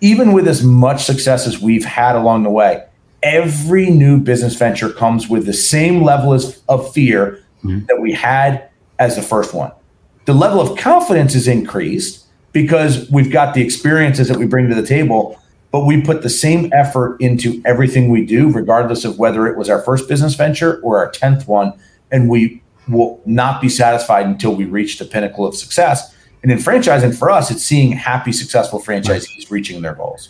Even 0.00 0.32
with 0.32 0.48
as 0.48 0.62
much 0.62 1.04
success 1.04 1.46
as 1.46 1.60
we've 1.60 1.84
had 1.84 2.16
along 2.16 2.42
the 2.42 2.50
way, 2.50 2.84
every 3.22 3.90
new 3.90 4.18
business 4.20 4.54
venture 4.54 4.90
comes 4.90 5.28
with 5.28 5.46
the 5.46 5.52
same 5.52 6.02
level 6.02 6.32
of 6.32 6.92
fear 6.92 7.42
mm-hmm. 7.64 7.86
that 7.86 8.00
we 8.00 8.12
had 8.12 8.68
as 8.98 9.16
the 9.16 9.22
first 9.22 9.54
one. 9.54 9.72
The 10.24 10.34
level 10.34 10.60
of 10.60 10.78
confidence 10.78 11.34
is 11.34 11.48
increased 11.48 12.26
because 12.52 13.10
we've 13.10 13.30
got 13.30 13.54
the 13.54 13.62
experiences 13.62 14.28
that 14.28 14.38
we 14.38 14.46
bring 14.46 14.68
to 14.68 14.74
the 14.74 14.86
table 14.86 15.38
but 15.72 15.86
we 15.86 16.02
put 16.02 16.22
the 16.22 16.30
same 16.30 16.70
effort 16.72 17.16
into 17.18 17.60
everything 17.64 18.10
we 18.10 18.24
do, 18.24 18.52
regardless 18.52 19.06
of 19.06 19.18
whether 19.18 19.46
it 19.46 19.56
was 19.56 19.70
our 19.70 19.80
first 19.80 20.06
business 20.06 20.34
venture 20.34 20.78
or 20.82 20.98
our 20.98 21.10
10th 21.10 21.48
one. 21.48 21.72
And 22.12 22.28
we 22.28 22.62
will 22.88 23.22
not 23.24 23.62
be 23.62 23.70
satisfied 23.70 24.26
until 24.26 24.54
we 24.54 24.66
reach 24.66 24.98
the 24.98 25.06
pinnacle 25.06 25.46
of 25.46 25.56
success. 25.56 26.14
And 26.42 26.52
in 26.52 26.58
franchising, 26.58 27.18
for 27.18 27.30
us, 27.30 27.50
it's 27.50 27.62
seeing 27.62 27.92
happy, 27.92 28.32
successful 28.32 28.82
franchisees 28.82 29.50
reaching 29.50 29.80
their 29.80 29.94
goals. 29.94 30.28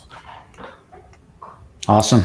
Awesome. 1.89 2.23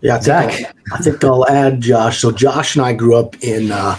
Yeah, 0.00 0.16
I 0.16 0.18
think, 0.18 0.66
I'll, 0.92 0.98
I 0.98 1.02
think 1.02 1.24
I'll 1.24 1.48
add 1.48 1.80
Josh. 1.80 2.20
So 2.20 2.30
Josh 2.30 2.76
and 2.76 2.84
I 2.84 2.92
grew 2.92 3.16
up 3.16 3.36
in 3.42 3.72
uh, 3.72 3.96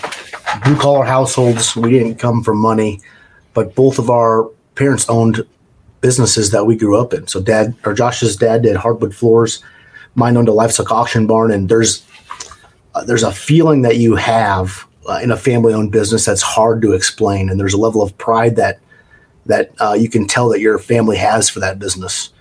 blue 0.63 0.77
collar 0.77 1.05
households. 1.05 1.75
We 1.75 1.91
didn't 1.91 2.15
come 2.15 2.43
from 2.43 2.57
money, 2.57 3.01
but 3.53 3.75
both 3.75 3.99
of 3.99 4.09
our 4.09 4.49
parents 4.75 5.09
owned 5.09 5.45
businesses 6.01 6.51
that 6.51 6.65
we 6.65 6.77
grew 6.77 6.97
up 6.97 7.13
in. 7.13 7.27
So 7.27 7.41
dad 7.41 7.75
or 7.85 7.93
Josh's 7.93 8.37
dad 8.37 8.61
did 8.61 8.77
hardwood 8.77 9.13
floors. 9.13 9.61
Mine 10.15 10.37
owned 10.37 10.47
a 10.47 10.53
livestock 10.53 10.91
auction 10.91 11.27
barn, 11.27 11.51
and 11.51 11.67
there's 11.67 12.05
uh, 12.95 13.03
there's 13.03 13.23
a 13.23 13.31
feeling 13.31 13.81
that 13.83 13.97
you 13.97 14.15
have 14.15 14.87
uh, 15.07 15.19
in 15.21 15.31
a 15.31 15.37
family-owned 15.37 15.91
business 15.91 16.25
that's 16.25 16.41
hard 16.41 16.81
to 16.81 16.93
explain, 16.93 17.49
and 17.49 17.59
there's 17.59 17.73
a 17.73 17.77
level 17.77 18.01
of 18.01 18.17
pride 18.17 18.55
that 18.55 18.79
that 19.45 19.71
uh, 19.79 19.93
you 19.93 20.09
can 20.09 20.27
tell 20.27 20.49
that 20.49 20.61
your 20.61 20.79
family 20.79 21.17
has 21.17 21.49
for 21.49 21.59
that 21.59 21.77
business. 21.77 22.31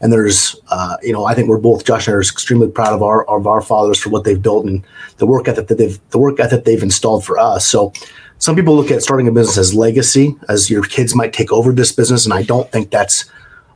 And 0.00 0.12
there's, 0.12 0.56
uh, 0.68 0.96
you 1.02 1.12
know, 1.12 1.24
I 1.24 1.34
think 1.34 1.48
we're 1.48 1.58
both 1.58 1.84
Josh 1.84 2.06
and 2.06 2.14
I 2.14 2.16
are 2.16 2.20
extremely 2.20 2.68
proud 2.68 2.92
of 2.92 3.02
our 3.02 3.28
of 3.28 3.46
our 3.46 3.60
fathers 3.60 3.98
for 3.98 4.10
what 4.10 4.24
they've 4.24 4.40
built 4.40 4.64
and 4.64 4.84
the 5.16 5.26
work 5.26 5.48
ethic 5.48 5.66
that 5.68 5.78
they've 5.78 6.00
the 6.10 6.18
work 6.18 6.38
ethic 6.38 6.64
they've 6.64 6.82
installed 6.82 7.24
for 7.24 7.38
us. 7.38 7.66
So 7.66 7.92
some 8.38 8.54
people 8.54 8.76
look 8.76 8.92
at 8.92 9.02
starting 9.02 9.26
a 9.26 9.32
business 9.32 9.58
as 9.58 9.74
legacy, 9.74 10.36
as 10.48 10.70
your 10.70 10.82
kids 10.82 11.14
might 11.14 11.32
take 11.32 11.52
over 11.52 11.72
this 11.72 11.90
business, 11.90 12.24
and 12.24 12.32
I 12.32 12.42
don't 12.42 12.70
think 12.70 12.90
that's 12.90 13.24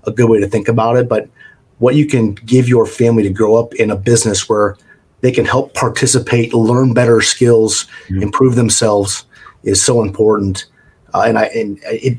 a 0.05 0.13
good 0.13 0.31
way 0.31 0.41
to 0.41 0.49
think 0.49 0.69
about 0.69 0.97
it. 0.97 1.09
But 1.09 1.29
what 1.79 1.97
you 1.97 2.07
can 2.07 2.35
give 2.35 2.69
your 2.69 2.87
family 2.87 3.25
to 3.25 3.31
grow 3.31 3.57
up 3.57 3.75
in 3.75 3.91
a 3.91 3.97
business 3.97 4.49
where 4.49 4.77
they 5.21 5.33
can 5.33 5.45
help 5.45 5.75
participate, 5.75 6.55
learn 6.55 6.95
better 6.95 7.21
skills, 7.21 7.87
mm-hmm. 8.07 8.23
improve 8.23 8.55
themselves 8.55 9.27
is 9.65 9.85
so 9.85 10.03
important. 10.03 10.67
Uh, 11.13 11.25
and 11.27 11.39
I 11.39 11.45
and 11.47 11.81
it 11.85 12.19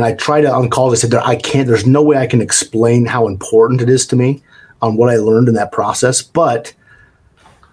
and 0.00 0.06
I 0.06 0.14
try 0.14 0.40
to 0.40 0.50
on 0.50 0.70
calls. 0.70 0.94
I 0.94 0.96
said 0.96 1.14
I 1.14 1.36
can't. 1.36 1.68
There's 1.68 1.86
no 1.86 2.00
way 2.00 2.16
I 2.16 2.26
can 2.26 2.40
explain 2.40 3.04
how 3.04 3.28
important 3.28 3.82
it 3.82 3.90
is 3.90 4.06
to 4.06 4.16
me 4.16 4.42
on 4.80 4.96
what 4.96 5.10
I 5.10 5.16
learned 5.16 5.46
in 5.46 5.54
that 5.54 5.72
process, 5.72 6.22
but 6.22 6.72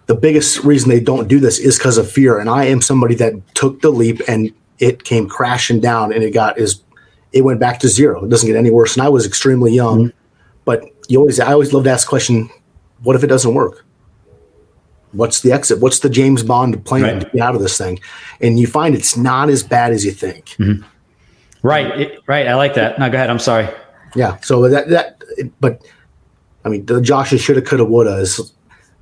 the 0.07 0.15
biggest 0.15 0.65
reason 0.65 0.89
they 0.89 0.99
don't 0.99 1.29
do 1.29 1.39
this 1.39 1.57
is 1.57 1.77
because 1.77 1.97
of 1.97 2.11
fear. 2.11 2.37
And 2.37 2.49
I 2.49 2.65
am 2.65 2.81
somebody 2.81 3.15
that 3.15 3.33
took 3.55 3.81
the 3.81 3.91
leap 3.91 4.19
and 4.27 4.53
it 4.79 5.05
came 5.05 5.29
crashing 5.29 5.79
down 5.79 6.11
and 6.11 6.21
it 6.21 6.31
got 6.31 6.57
is 6.57 6.83
it 7.31 7.45
went 7.45 7.61
back 7.61 7.79
to 7.79 7.87
zero. 7.87 8.25
It 8.25 8.29
doesn't 8.29 8.47
get 8.47 8.57
any 8.57 8.71
worse. 8.71 8.97
And 8.97 9.05
I 9.05 9.09
was 9.09 9.25
extremely 9.25 9.73
young, 9.73 10.07
mm-hmm. 10.07 10.17
but 10.65 10.83
you 11.07 11.19
always 11.19 11.39
I 11.39 11.53
always 11.53 11.71
love 11.71 11.85
to 11.85 11.89
ask 11.89 12.07
the 12.07 12.09
question, 12.09 12.49
what 13.03 13.15
if 13.15 13.23
it 13.23 13.27
doesn't 13.27 13.53
work? 13.53 13.85
What's 15.13 15.39
the 15.39 15.53
exit? 15.53 15.79
What's 15.79 15.99
the 15.99 16.09
James 16.09 16.43
Bond 16.43 16.83
plan 16.83 17.03
right. 17.03 17.21
to 17.21 17.29
get 17.29 17.41
out 17.41 17.55
of 17.55 17.61
this 17.61 17.77
thing? 17.77 18.01
And 18.41 18.59
you 18.59 18.67
find 18.67 18.95
it's 18.95 19.15
not 19.15 19.49
as 19.49 19.63
bad 19.63 19.93
as 19.93 20.03
you 20.03 20.11
think. 20.11 20.47
Mm-hmm. 20.57 20.85
Right, 21.63 22.01
it, 22.01 22.19
right. 22.27 22.47
I 22.47 22.55
like 22.55 22.75
that. 22.75 22.99
No, 22.99 23.09
go 23.09 23.17
ahead. 23.17 23.29
I'm 23.29 23.39
sorry. 23.39 23.67
Yeah. 24.15 24.37
So 24.41 24.69
that 24.69 24.89
that, 24.89 25.21
but 25.59 25.81
I 26.63 26.69
mean, 26.69 26.85
the 26.85 27.01
Josh's 27.01 27.41
shoulda, 27.41 27.61
coulda, 27.61 27.85
woulda 27.85 28.17
is 28.17 28.53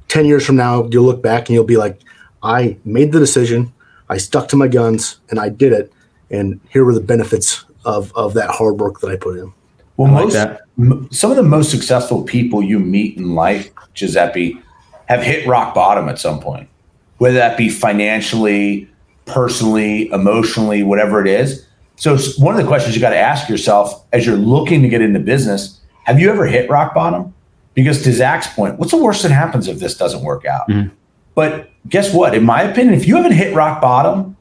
10 0.10 0.26
years 0.26 0.46
from 0.46 0.56
now, 0.56 0.88
you'll 0.92 1.06
look 1.06 1.22
back 1.22 1.50
and 1.50 1.56
you'll 1.56 1.64
be 1.64 1.78
like, 1.78 2.00
I 2.44 2.78
made 2.86 3.12
the 3.12 3.20
decision, 3.20 3.74
I 4.10 4.18
stuck 4.18 4.48
to 4.50 4.56
my 4.56 4.68
guns, 4.68 5.20
and 5.30 5.40
I 5.40 5.50
did 5.50 5.74
it. 5.74 5.92
And 6.30 6.60
here 6.70 6.86
were 6.86 6.94
the 6.94 7.02
benefits 7.02 7.66
of, 7.86 8.14
of 8.16 8.34
that 8.36 8.50
hard 8.50 8.80
work 8.80 9.00
that 9.02 9.10
I 9.10 9.16
put 9.16 9.38
in. 9.38 9.52
Well, 9.98 10.12
like 10.12 10.26
most, 10.26 10.36
m- 10.78 11.10
some 11.12 11.32
of 11.32 11.38
the 11.38 11.44
most 11.44 11.72
successful 11.72 12.24
people 12.24 12.62
you 12.62 12.80
meet 12.80 13.18
in 13.18 13.36
life, 13.36 13.72
Giuseppe, 13.94 14.62
have 15.06 15.24
hit 15.24 15.48
rock 15.48 15.74
bottom 15.74 16.10
at 16.10 16.20
some 16.20 16.40
point, 16.40 16.70
whether 17.18 17.36
that 17.36 17.58
be 17.58 17.70
financially, 17.70 18.90
personally, 19.26 20.10
emotionally, 20.10 20.84
whatever 20.84 21.22
it 21.22 21.28
is. 21.28 21.66
So, 21.98 22.18
one 22.38 22.56
of 22.56 22.62
the 22.62 22.68
questions 22.68 22.96
you 22.96 23.02
got 23.02 23.12
to 23.12 23.18
ask 23.18 23.48
yourself 23.50 24.06
as 24.12 24.26
you're 24.26 24.36
looking 24.36 24.82
to 24.82 24.90
get 24.90 25.02
into 25.02 25.20
business 25.20 25.80
have 26.06 26.20
you 26.20 26.30
ever 26.30 26.46
hit 26.46 26.70
rock 26.70 26.94
bottom? 26.94 27.34
Because 27.74 28.04
to 28.04 28.14
Zach's 28.14 28.48
point, 28.48 28.80
what's 28.80 28.92
the 28.92 28.98
worst 28.98 29.24
that 29.24 29.32
happens 29.32 29.68
if 29.68 29.80
this 29.80 29.98
doesn't 29.98 30.24
work 30.24 30.46
out? 30.46 30.68
Mm-hmm. 30.70 30.94
But 31.34 31.70
guess 31.90 32.14
what? 32.14 32.34
In 32.34 32.46
my 32.46 32.62
opinion, 32.62 32.94
if 32.94 33.08
you 33.08 33.18
haven't 33.18 33.34
hit 33.34 33.54
rock 33.54 33.82
bottom 33.82 34.38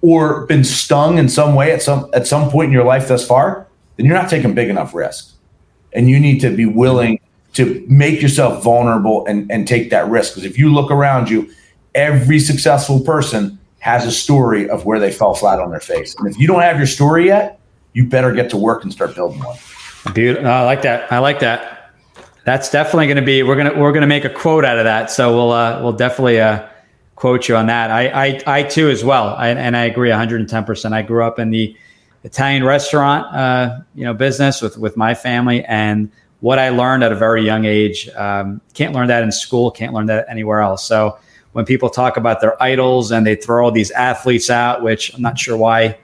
or 0.00 0.46
been 0.46 0.64
stung 0.64 1.18
in 1.18 1.28
some 1.28 1.54
way 1.54 1.72
at 1.72 1.82
some 1.82 2.08
at 2.14 2.26
some 2.26 2.50
point 2.50 2.68
in 2.68 2.72
your 2.72 2.84
life 2.84 3.08
thus 3.08 3.26
far, 3.26 3.66
then 3.96 4.06
you're 4.06 4.14
not 4.14 4.30
taking 4.30 4.54
big 4.54 4.70
enough 4.70 4.94
risks. 4.94 5.34
And 5.92 6.08
you 6.08 6.18
need 6.18 6.40
to 6.40 6.56
be 6.56 6.64
willing 6.64 7.20
to 7.54 7.84
make 7.88 8.22
yourself 8.22 8.62
vulnerable 8.62 9.26
and, 9.26 9.50
and 9.50 9.66
take 9.66 9.90
that 9.90 10.08
risk. 10.08 10.34
Because 10.34 10.44
if 10.44 10.56
you 10.56 10.72
look 10.72 10.90
around 10.90 11.28
you, 11.28 11.50
every 11.94 12.38
successful 12.38 13.00
person 13.00 13.58
has 13.80 14.06
a 14.06 14.12
story 14.12 14.68
of 14.70 14.84
where 14.84 14.98
they 14.98 15.10
fell 15.10 15.34
flat 15.34 15.58
on 15.58 15.70
their 15.70 15.80
face. 15.80 16.14
And 16.18 16.28
if 16.28 16.38
you 16.38 16.46
don't 16.46 16.60
have 16.60 16.78
your 16.78 16.86
story 16.86 17.26
yet, 17.26 17.58
you 17.92 18.06
better 18.06 18.32
get 18.32 18.50
to 18.50 18.56
work 18.56 18.84
and 18.84 18.92
start 18.92 19.14
building 19.14 19.40
one. 19.40 19.58
Beautiful. 20.14 20.46
I 20.46 20.62
like 20.62 20.82
that. 20.82 21.10
I 21.12 21.18
like 21.18 21.40
that. 21.40 21.92
That's 22.44 22.70
definitely 22.70 23.06
going 23.06 23.16
to 23.16 23.22
be 23.22 23.42
we're 23.42 23.56
gonna 23.56 23.78
we're 23.78 23.92
gonna 23.92 24.06
make 24.06 24.24
a 24.24 24.30
quote 24.30 24.64
out 24.64 24.78
of 24.78 24.84
that. 24.84 25.10
So 25.10 25.34
we'll 25.34 25.52
uh, 25.52 25.82
we'll 25.82 25.92
definitely 25.92 26.40
uh, 26.40 26.66
quote 27.16 27.48
you 27.48 27.56
on 27.56 27.66
that. 27.66 27.90
I 27.90 28.08
I, 28.08 28.40
I 28.46 28.62
too 28.62 28.88
as 28.88 29.04
well, 29.04 29.34
I, 29.36 29.48
and 29.48 29.76
I 29.76 29.84
agree 29.84 30.08
110. 30.08 30.64
percent 30.64 30.94
I 30.94 31.02
grew 31.02 31.22
up 31.22 31.38
in 31.38 31.50
the 31.50 31.76
Italian 32.24 32.64
restaurant 32.64 33.34
uh, 33.34 33.80
you 33.94 34.04
know 34.04 34.14
business 34.14 34.62
with 34.62 34.78
with 34.78 34.96
my 34.96 35.14
family, 35.14 35.64
and 35.64 36.10
what 36.40 36.58
I 36.58 36.70
learned 36.70 37.04
at 37.04 37.12
a 37.12 37.16
very 37.16 37.44
young 37.44 37.66
age 37.66 38.08
um, 38.10 38.62
can't 38.72 38.94
learn 38.94 39.08
that 39.08 39.22
in 39.22 39.30
school, 39.30 39.70
can't 39.70 39.92
learn 39.92 40.06
that 40.06 40.24
anywhere 40.28 40.60
else. 40.60 40.84
So 40.84 41.18
when 41.52 41.64
people 41.64 41.90
talk 41.90 42.16
about 42.16 42.40
their 42.40 42.60
idols 42.62 43.10
and 43.10 43.26
they 43.26 43.34
throw 43.34 43.64
all 43.64 43.72
these 43.72 43.90
athletes 43.90 44.50
out, 44.50 44.82
which 44.82 45.12
I'm 45.14 45.22
not 45.22 45.38
sure 45.38 45.56
why 45.56 45.98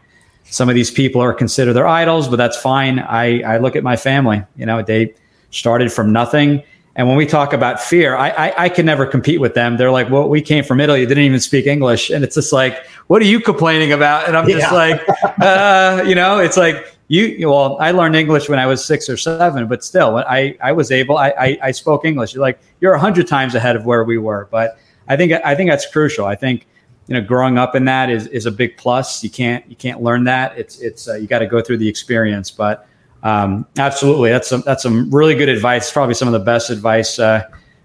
some 0.45 0.69
of 0.69 0.75
these 0.75 0.91
people 0.91 1.21
are 1.21 1.33
considered 1.33 1.75
their 1.75 1.87
idols, 1.87 2.29
but 2.29 2.37
that's 2.37 2.57
fine. 2.57 2.99
I 2.99 3.43
I 3.43 3.59
look 3.59 3.77
at 3.77 3.83
my 3.83 3.97
family, 3.97 4.43
you 4.57 4.67
know, 4.67 4.83
they 4.83 5.15
started 5.51 5.93
from 5.93 6.13
nothing. 6.13 6.63
And 6.97 7.07
when 7.09 7.19
we 7.19 7.27
talk 7.27 7.53
about 7.53 7.79
fear, 7.79 8.17
I, 8.17 8.31
I, 8.31 8.65
I, 8.65 8.69
can 8.71 8.87
never 8.87 9.05
compete 9.05 9.39
with 9.39 9.53
them. 9.53 9.77
They're 9.77 9.91
like, 9.91 10.09
well, 10.09 10.31
we 10.31 10.41
came 10.41 10.65
from 10.65 10.81
Italy, 10.81 11.05
didn't 11.05 11.25
even 11.25 11.41
speak 11.41 11.67
English. 11.67 12.09
And 12.09 12.25
it's 12.25 12.37
just 12.37 12.55
like, 12.55 12.87
what 13.09 13.21
are 13.21 13.27
you 13.27 13.39
complaining 13.39 13.93
about? 13.93 14.27
And 14.27 14.35
I'm 14.35 14.49
just 14.49 14.73
yeah. 14.73 14.73
like, 14.73 15.07
uh, 15.39 16.03
you 16.07 16.15
know, 16.15 16.39
it's 16.39 16.57
like, 16.57 16.97
you, 17.09 17.51
well, 17.51 17.77
I 17.81 17.91
learned 17.91 18.17
English 18.17 18.49
when 18.49 18.59
I 18.59 18.65
was 18.65 18.83
six 18.83 19.11
or 19.11 19.19
seven, 19.19 19.69
but 19.69 19.85
still, 19.85 20.17
I, 20.17 20.57
I 20.63 20.73
was 20.73 20.91
able, 20.91 21.19
I, 21.19 21.35
I, 21.39 21.59
I 21.65 21.71
spoke 21.71 22.07
English. 22.07 22.33
You're 22.33 22.41
like, 22.41 22.59
you're 22.81 22.95
a 22.95 22.99
hundred 22.99 23.29
times 23.29 23.55
ahead 23.55 23.77
of 23.77 23.85
where 23.85 24.03
we 24.03 24.17
were. 24.17 24.49
But 24.51 24.79
I 25.09 25.17
think, 25.17 25.33
I 25.33 25.55
think 25.55 25.71
that's 25.71 25.91
crucial. 25.91 26.27
I 26.27 26.35
think, 26.35 26.67
you 27.07 27.15
know, 27.15 27.21
growing 27.21 27.59
up 27.59 27.75
in 27.75 27.85
that 27.85 28.11
is, 28.11 28.27
is 28.29 28.47
a 28.47 28.51
big 28.51 28.77
plus. 28.77 29.23
You 29.23 29.31
can't, 29.31 29.69
you 29.69 29.77
can't 29.77 30.03
learn 30.03 30.25
that. 30.25 30.59
It's, 30.59 30.81
it's, 30.81 31.09
uh, 31.09 31.15
you 31.15 31.27
got 31.27 31.39
to 31.41 31.47
go 31.47 31.61
through 31.61 31.79
the 31.79 31.89
experience, 31.89 32.51
but 32.51 32.89
um, 33.27 33.67
absolutely, 33.77 34.31
that's 34.31 34.47
some 34.47 34.63
that's 34.65 34.85
some 34.85 35.11
really 35.11 35.35
good 35.35 35.49
advice. 35.49 35.91
Probably 35.91 36.15
some 36.15 36.29
of 36.29 36.33
the 36.33 36.39
best 36.39 36.71
advice 36.71 37.19
uh, 37.19 37.43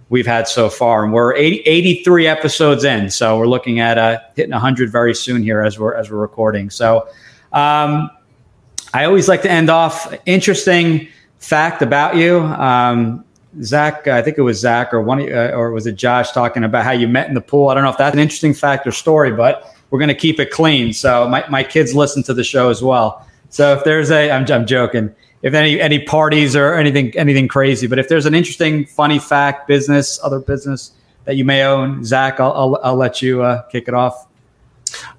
we've 0.10 0.27
had 0.27 0.47
so 0.47 0.69
far. 0.69 1.03
And 1.03 1.12
we're 1.12 1.34
80, 1.34 1.62
83 1.62 2.27
episodes 2.27 2.84
in, 2.84 3.10
so 3.10 3.39
we're 3.39 3.47
looking 3.47 3.79
at 3.79 3.97
uh, 3.97 4.19
hitting 4.36 4.51
100 4.51 4.91
very 4.91 5.15
soon 5.15 5.41
here 5.41 5.62
as 5.62 5.79
we're 5.79 5.95
as 5.95 6.12
we're 6.12 6.19
recording. 6.19 6.69
So, 6.69 7.07
um, 7.53 8.12
I 8.93 9.05
always 9.05 9.27
like 9.27 9.41
to 9.41 9.51
end 9.51 9.71
off 9.71 10.13
interesting 10.27 11.07
fact 11.39 11.81
about 11.81 12.15
you. 12.15 12.41
Um, 12.41 13.25
Zach, 13.61 14.07
I 14.07 14.21
think 14.21 14.37
it 14.37 14.41
was 14.41 14.59
Zach 14.59 14.93
or 14.93 15.01
one, 15.01 15.21
uh, 15.21 15.51
or 15.53 15.71
was 15.71 15.85
it 15.85 15.95
Josh 15.95 16.31
talking 16.31 16.63
about 16.63 16.85
how 16.85 16.91
you 16.91 17.07
met 17.07 17.27
in 17.27 17.33
the 17.33 17.41
pool? 17.41 17.69
I 17.69 17.73
don't 17.73 17.83
know 17.83 17.89
if 17.89 17.97
that's 17.97 18.13
an 18.13 18.19
interesting 18.19 18.53
fact 18.53 18.87
or 18.87 18.91
story, 18.91 19.31
but 19.31 19.75
we're 19.89 19.99
going 19.99 20.09
to 20.09 20.15
keep 20.15 20.39
it 20.39 20.51
clean. 20.51 20.93
So 20.93 21.27
my, 21.27 21.43
my 21.49 21.63
kids 21.63 21.93
listen 21.93 22.23
to 22.23 22.33
the 22.33 22.43
show 22.43 22.69
as 22.69 22.81
well. 22.81 23.27
So 23.49 23.73
if 23.73 23.83
there's 23.83 24.09
a, 24.09 24.31
I'm, 24.31 24.49
I'm 24.49 24.65
joking, 24.65 25.13
if 25.41 25.53
any 25.53 25.81
any 25.81 25.99
parties 25.99 26.55
or 26.55 26.75
anything 26.75 27.17
anything 27.17 27.47
crazy, 27.47 27.87
but 27.87 27.99
if 27.99 28.07
there's 28.07 28.25
an 28.25 28.33
interesting, 28.33 28.85
funny 28.85 29.19
fact, 29.19 29.67
business, 29.67 30.19
other 30.23 30.39
business 30.39 30.91
that 31.25 31.35
you 31.35 31.43
may 31.43 31.63
own, 31.63 32.05
Zach, 32.05 32.39
I'll 32.39 32.53
I'll, 32.53 32.79
I'll 32.83 32.95
let 32.95 33.21
you 33.21 33.41
uh, 33.41 33.63
kick 33.63 33.87
it 33.87 33.93
off. 33.93 34.27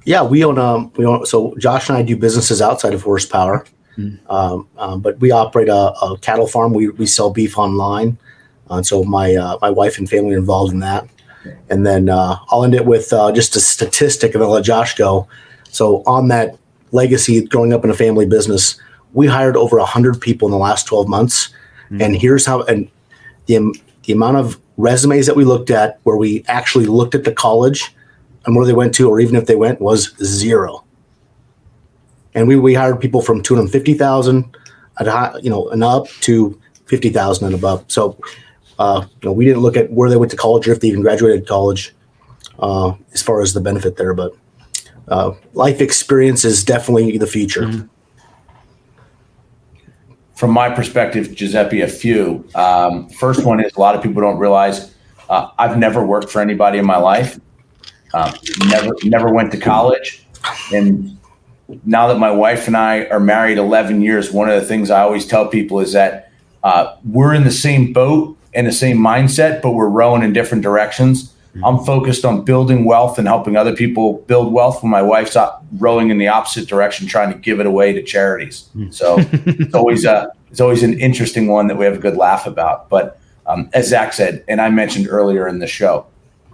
Yeah, 0.04 0.22
we 0.22 0.44
own 0.44 0.58
um 0.58 0.92
we 0.96 1.04
own 1.04 1.26
so 1.26 1.54
Josh 1.58 1.88
and 1.88 1.98
I 1.98 2.02
do 2.02 2.16
businesses 2.16 2.62
outside 2.62 2.94
of 2.94 3.02
horsepower, 3.02 3.64
mm. 3.96 4.18
um, 4.30 4.68
um, 4.78 5.00
but 5.00 5.18
we 5.20 5.30
operate 5.30 5.68
a, 5.68 5.92
a, 6.02 6.18
cattle 6.18 6.46
farm. 6.46 6.72
We 6.72 6.88
we 6.90 7.06
sell 7.06 7.30
beef 7.30 7.58
online, 7.58 8.18
uh, 8.70 8.76
and 8.76 8.86
so 8.86 9.04
my 9.04 9.34
uh, 9.34 9.58
my 9.60 9.70
wife 9.70 9.98
and 9.98 10.08
family 10.08 10.34
are 10.34 10.38
involved 10.38 10.72
in 10.72 10.80
that. 10.80 11.08
And 11.70 11.84
then 11.84 12.08
uh, 12.08 12.36
I'll 12.50 12.62
end 12.62 12.74
it 12.74 12.86
with 12.86 13.12
uh, 13.12 13.32
just 13.32 13.56
a 13.56 13.60
statistic, 13.60 14.34
and 14.34 14.44
I'll 14.44 14.50
let 14.50 14.64
Josh 14.64 14.94
go. 14.94 15.26
So 15.70 16.04
on 16.06 16.28
that 16.28 16.56
legacy, 16.92 17.44
growing 17.44 17.72
up 17.72 17.82
in 17.84 17.90
a 17.90 17.94
family 17.94 18.26
business, 18.26 18.78
we 19.12 19.26
hired 19.26 19.56
over 19.56 19.78
100 19.78 20.20
people 20.20 20.48
in 20.48 20.52
the 20.52 20.58
last 20.58 20.86
12 20.86 21.08
months 21.08 21.48
mm-hmm. 21.86 22.00
and 22.00 22.16
here's 22.16 22.46
how 22.46 22.62
and 22.62 22.88
the, 23.46 23.74
the 24.04 24.12
amount 24.12 24.36
of 24.36 24.58
resumes 24.76 25.26
that 25.26 25.36
we 25.36 25.44
looked 25.44 25.70
at 25.70 25.98
where 26.04 26.16
we 26.16 26.44
actually 26.48 26.86
looked 26.86 27.14
at 27.14 27.24
the 27.24 27.32
college 27.32 27.94
and 28.44 28.56
where 28.56 28.66
they 28.66 28.72
went 28.72 28.94
to 28.94 29.08
or 29.08 29.20
even 29.20 29.36
if 29.36 29.46
they 29.46 29.56
went 29.56 29.80
was 29.80 30.14
zero 30.22 30.81
and 32.34 32.48
we, 32.48 32.56
we 32.56 32.74
hired 32.74 33.00
people 33.00 33.22
from 33.22 33.42
250000 33.42 34.56
you 35.42 35.50
know 35.50 35.68
and 35.70 35.84
up 35.84 36.06
to 36.20 36.58
50000 36.86 37.46
and 37.46 37.54
above 37.54 37.84
so 37.88 38.18
uh, 38.78 39.04
you 39.20 39.28
know 39.28 39.32
we 39.32 39.44
didn't 39.44 39.62
look 39.62 39.76
at 39.76 39.90
where 39.92 40.10
they 40.10 40.16
went 40.16 40.30
to 40.30 40.36
college 40.36 40.68
or 40.68 40.72
if 40.72 40.80
they 40.80 40.88
even 40.88 41.02
graduated 41.02 41.46
college 41.46 41.94
uh, 42.58 42.92
as 43.12 43.22
far 43.22 43.40
as 43.40 43.52
the 43.52 43.60
benefit 43.60 43.96
there 43.96 44.14
but 44.14 44.32
uh, 45.08 45.32
life 45.54 45.80
experience 45.80 46.44
is 46.44 46.64
definitely 46.64 47.18
the 47.18 47.26
future 47.26 47.62
mm-hmm 47.62 47.86
from 50.42 50.50
my 50.50 50.68
perspective, 50.68 51.36
Giuseppe, 51.36 51.82
a 51.82 51.86
few. 51.86 52.44
Um, 52.56 53.08
first 53.10 53.44
one 53.44 53.64
is 53.64 53.72
a 53.76 53.78
lot 53.78 53.94
of 53.94 54.02
people 54.02 54.22
don't 54.22 54.38
realize 54.38 54.92
uh, 55.28 55.50
I've 55.56 55.78
never 55.78 56.04
worked 56.04 56.30
for 56.30 56.42
anybody 56.42 56.78
in 56.78 56.84
my 56.84 56.96
life. 56.96 57.38
Um, 58.12 58.34
never, 58.66 58.92
never 59.04 59.32
went 59.32 59.52
to 59.52 59.56
college, 59.56 60.26
and 60.74 61.16
now 61.84 62.08
that 62.08 62.18
my 62.18 62.30
wife 62.30 62.66
and 62.66 62.76
I 62.76 63.04
are 63.06 63.20
married 63.20 63.58
11 63.58 64.02
years, 64.02 64.32
one 64.32 64.48
of 64.48 64.60
the 64.60 64.66
things 64.66 64.90
I 64.90 65.02
always 65.02 65.26
tell 65.26 65.48
people 65.48 65.80
is 65.80 65.92
that 65.92 66.30
uh, 66.62 66.96
we're 67.04 67.34
in 67.34 67.44
the 67.44 67.50
same 67.50 67.92
boat 67.92 68.36
and 68.54 68.66
the 68.66 68.72
same 68.72 68.98
mindset, 68.98 69.62
but 69.62 69.72
we're 69.72 69.88
rowing 69.88 70.22
in 70.22 70.32
different 70.32 70.62
directions. 70.62 71.32
Mm-hmm. 71.54 71.64
I'm 71.64 71.84
focused 71.84 72.24
on 72.24 72.44
building 72.44 72.84
wealth 72.84 73.18
and 73.18 73.26
helping 73.26 73.56
other 73.56 73.74
people 73.74 74.18
build 74.26 74.52
wealth 74.52 74.82
when 74.82 74.90
my 74.90 75.02
wife's 75.02 75.36
rowing 75.78 76.10
in 76.10 76.18
the 76.18 76.28
opposite 76.28 76.68
direction, 76.68 77.06
trying 77.06 77.32
to 77.32 77.38
give 77.38 77.60
it 77.60 77.66
away 77.66 77.92
to 77.92 78.02
charities. 78.02 78.68
Mm-hmm. 78.74 78.90
So 78.90 79.16
it's 79.18 79.74
always 79.74 80.04
a, 80.04 80.32
it's 80.50 80.60
always 80.60 80.82
an 80.82 80.98
interesting 80.98 81.48
one 81.48 81.66
that 81.66 81.76
we 81.76 81.84
have 81.84 81.94
a 81.94 82.00
good 82.00 82.16
laugh 82.16 82.46
about. 82.46 82.88
But 82.88 83.18
um, 83.46 83.68
as 83.72 83.88
Zach 83.88 84.12
said, 84.12 84.44
and 84.48 84.60
I 84.60 84.70
mentioned 84.70 85.08
earlier 85.08 85.48
in 85.48 85.58
the 85.58 85.66
show, 85.66 86.06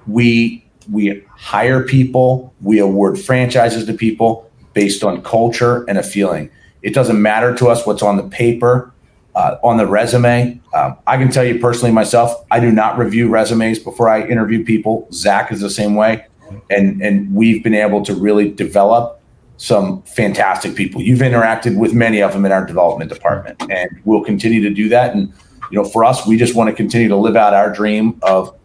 we 0.06 0.64
we 0.90 1.22
hire 1.36 1.82
people, 1.82 2.54
we 2.62 2.78
award 2.78 3.18
franchises 3.18 3.84
to 3.86 3.92
people 3.92 4.47
based 4.78 5.02
on 5.02 5.20
culture 5.22 5.84
and 5.88 5.98
a 5.98 6.04
feeling. 6.04 6.48
It 6.82 6.94
doesn't 6.94 7.20
matter 7.20 7.52
to 7.56 7.66
us 7.66 7.84
what's 7.84 8.00
on 8.00 8.16
the 8.16 8.22
paper 8.22 8.92
uh, 9.34 9.56
on 9.64 9.76
the 9.76 9.88
resume. 9.88 10.60
Um, 10.72 10.96
I 11.04 11.16
can 11.16 11.32
tell 11.32 11.44
you 11.44 11.58
personally 11.58 11.90
myself, 11.90 12.32
I 12.52 12.60
do 12.60 12.70
not 12.70 12.96
review 12.96 13.28
resumes 13.28 13.80
before 13.80 14.08
I 14.08 14.22
interview 14.22 14.64
people. 14.64 15.08
Zach 15.12 15.50
is 15.50 15.60
the 15.60 15.68
same 15.68 15.96
way, 15.96 16.24
and 16.70 17.02
and 17.02 17.34
we've 17.34 17.60
been 17.64 17.74
able 17.74 18.04
to 18.04 18.14
really 18.14 18.52
develop 18.52 19.20
some 19.56 20.00
fantastic 20.02 20.76
people. 20.76 21.02
You've 21.02 21.26
interacted 21.30 21.76
with 21.76 21.92
many 21.92 22.22
of 22.22 22.32
them 22.32 22.44
in 22.44 22.52
our 22.52 22.64
development 22.64 23.12
department, 23.12 23.60
and 23.68 23.90
we'll 24.04 24.22
continue 24.22 24.62
to 24.62 24.70
do 24.70 24.88
that. 24.90 25.12
And 25.12 25.32
you 25.72 25.82
know, 25.82 25.84
for 25.84 26.04
us, 26.04 26.24
we 26.24 26.36
just 26.36 26.54
want 26.54 26.70
to 26.70 26.76
continue 26.76 27.08
to 27.08 27.16
live 27.16 27.34
out 27.34 27.52
our 27.52 27.72
dream 27.72 28.20
of 28.22 28.56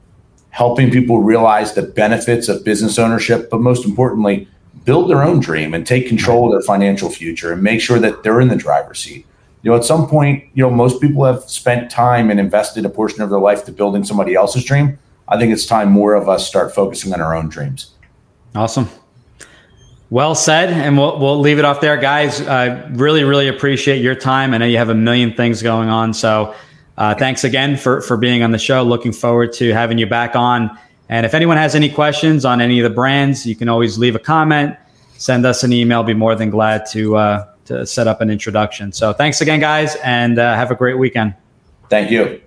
helping 0.52 0.92
people 0.92 1.24
realize 1.24 1.74
the 1.74 1.82
benefits 1.82 2.50
of 2.50 2.64
business 2.64 3.00
ownership, 3.00 3.50
but 3.50 3.62
most 3.62 3.84
importantly, 3.84 4.48
build 4.86 5.10
their 5.10 5.24
own 5.24 5.40
dream 5.40 5.74
and 5.74 5.86
take 5.86 6.08
control 6.08 6.48
of 6.48 6.52
their 6.52 6.66
financial 6.66 7.10
future 7.10 7.54
and 7.54 7.64
make 7.64 7.82
sure 7.82 8.00
that 8.00 8.24
they're 8.24 8.42
in 8.42 8.50
the 8.50 8.56
driver's 8.56 9.00
seat 9.00 9.26
you 9.64 9.72
know, 9.72 9.78
at 9.78 9.86
some 9.86 10.08
point, 10.08 10.44
you 10.54 10.62
know, 10.62 10.70
most 10.70 11.02
people 11.02 11.24
have 11.24 11.44
spent 11.44 11.90
time 11.90 12.30
and 12.30 12.40
invested 12.40 12.86
a 12.86 12.90
portion 12.90 13.22
of 13.22 13.30
their 13.30 13.40
life 13.40 13.64
to 13.66 13.72
building 13.72 14.04
somebody 14.04 14.36
else's 14.36 14.64
dream. 14.66 15.00
I 15.30 15.40
think 15.40 15.54
it's 15.54 15.66
time 15.66 15.90
more 15.90 16.16
of 16.16 16.28
us 16.28 16.46
start 16.46 16.76
focusing 16.76 17.14
on 17.14 17.22
our 17.22 17.34
own 17.34 17.48
dreams. 17.48 17.92
Awesome. 18.56 18.90
Well 20.10 20.36
said, 20.36 20.70
and 20.70 20.96
we'll 20.96 21.18
we'll 21.18 21.40
leave 21.40 21.58
it 21.58 21.66
off 21.66 21.82
there, 21.82 21.98
guys. 21.98 22.40
I 22.42 22.86
really 22.90 23.24
really 23.24 23.48
appreciate 23.48 24.00
your 24.00 24.14
time. 24.14 24.54
I 24.54 24.60
know 24.60 24.66
you 24.66 24.78
have 24.78 24.90
a 24.90 24.96
million 24.96 25.34
things 25.34 25.64
going 25.64 25.90
on, 25.90 26.14
so 26.14 26.54
uh, 27.00 27.16
thanks 27.16 27.44
again 27.44 27.78
for 27.78 28.02
for 28.02 28.16
being 28.16 28.44
on 28.44 28.52
the 28.52 28.60
show. 28.60 28.84
Looking 28.84 29.12
forward 29.12 29.54
to 29.54 29.74
having 29.74 29.98
you 29.98 30.06
back 30.06 30.36
on. 30.36 30.78
And 31.10 31.26
if 31.26 31.34
anyone 31.34 31.58
has 31.58 31.76
any 31.76 31.90
questions 31.90 32.46
on 32.46 32.62
any 32.62 32.80
of 32.80 32.84
the 32.84 32.96
brands, 32.96 33.46
you 33.46 33.56
can 33.56 33.70
always 33.70 33.98
leave 33.98 34.16
a 34.16 34.20
comment, 34.20 34.76
send 35.18 35.46
us 35.46 35.64
an 35.64 35.74
email. 35.74 36.04
Be 36.04 36.14
more 36.14 36.36
than 36.36 36.50
glad 36.50 36.86
to 36.92 37.18
uh, 37.18 37.48
to 37.66 37.86
set 37.86 38.08
up 38.08 38.22
an 38.22 38.30
introduction. 38.30 38.92
So 38.92 39.14
thanks 39.14 39.42
again, 39.42 39.60
guys, 39.60 39.96
and 40.04 40.40
uh, 40.40 40.56
have 40.56 40.72
a 40.72 40.76
great 40.76 40.98
weekend. 40.98 41.36
Thank 41.90 42.12
you. 42.12 42.42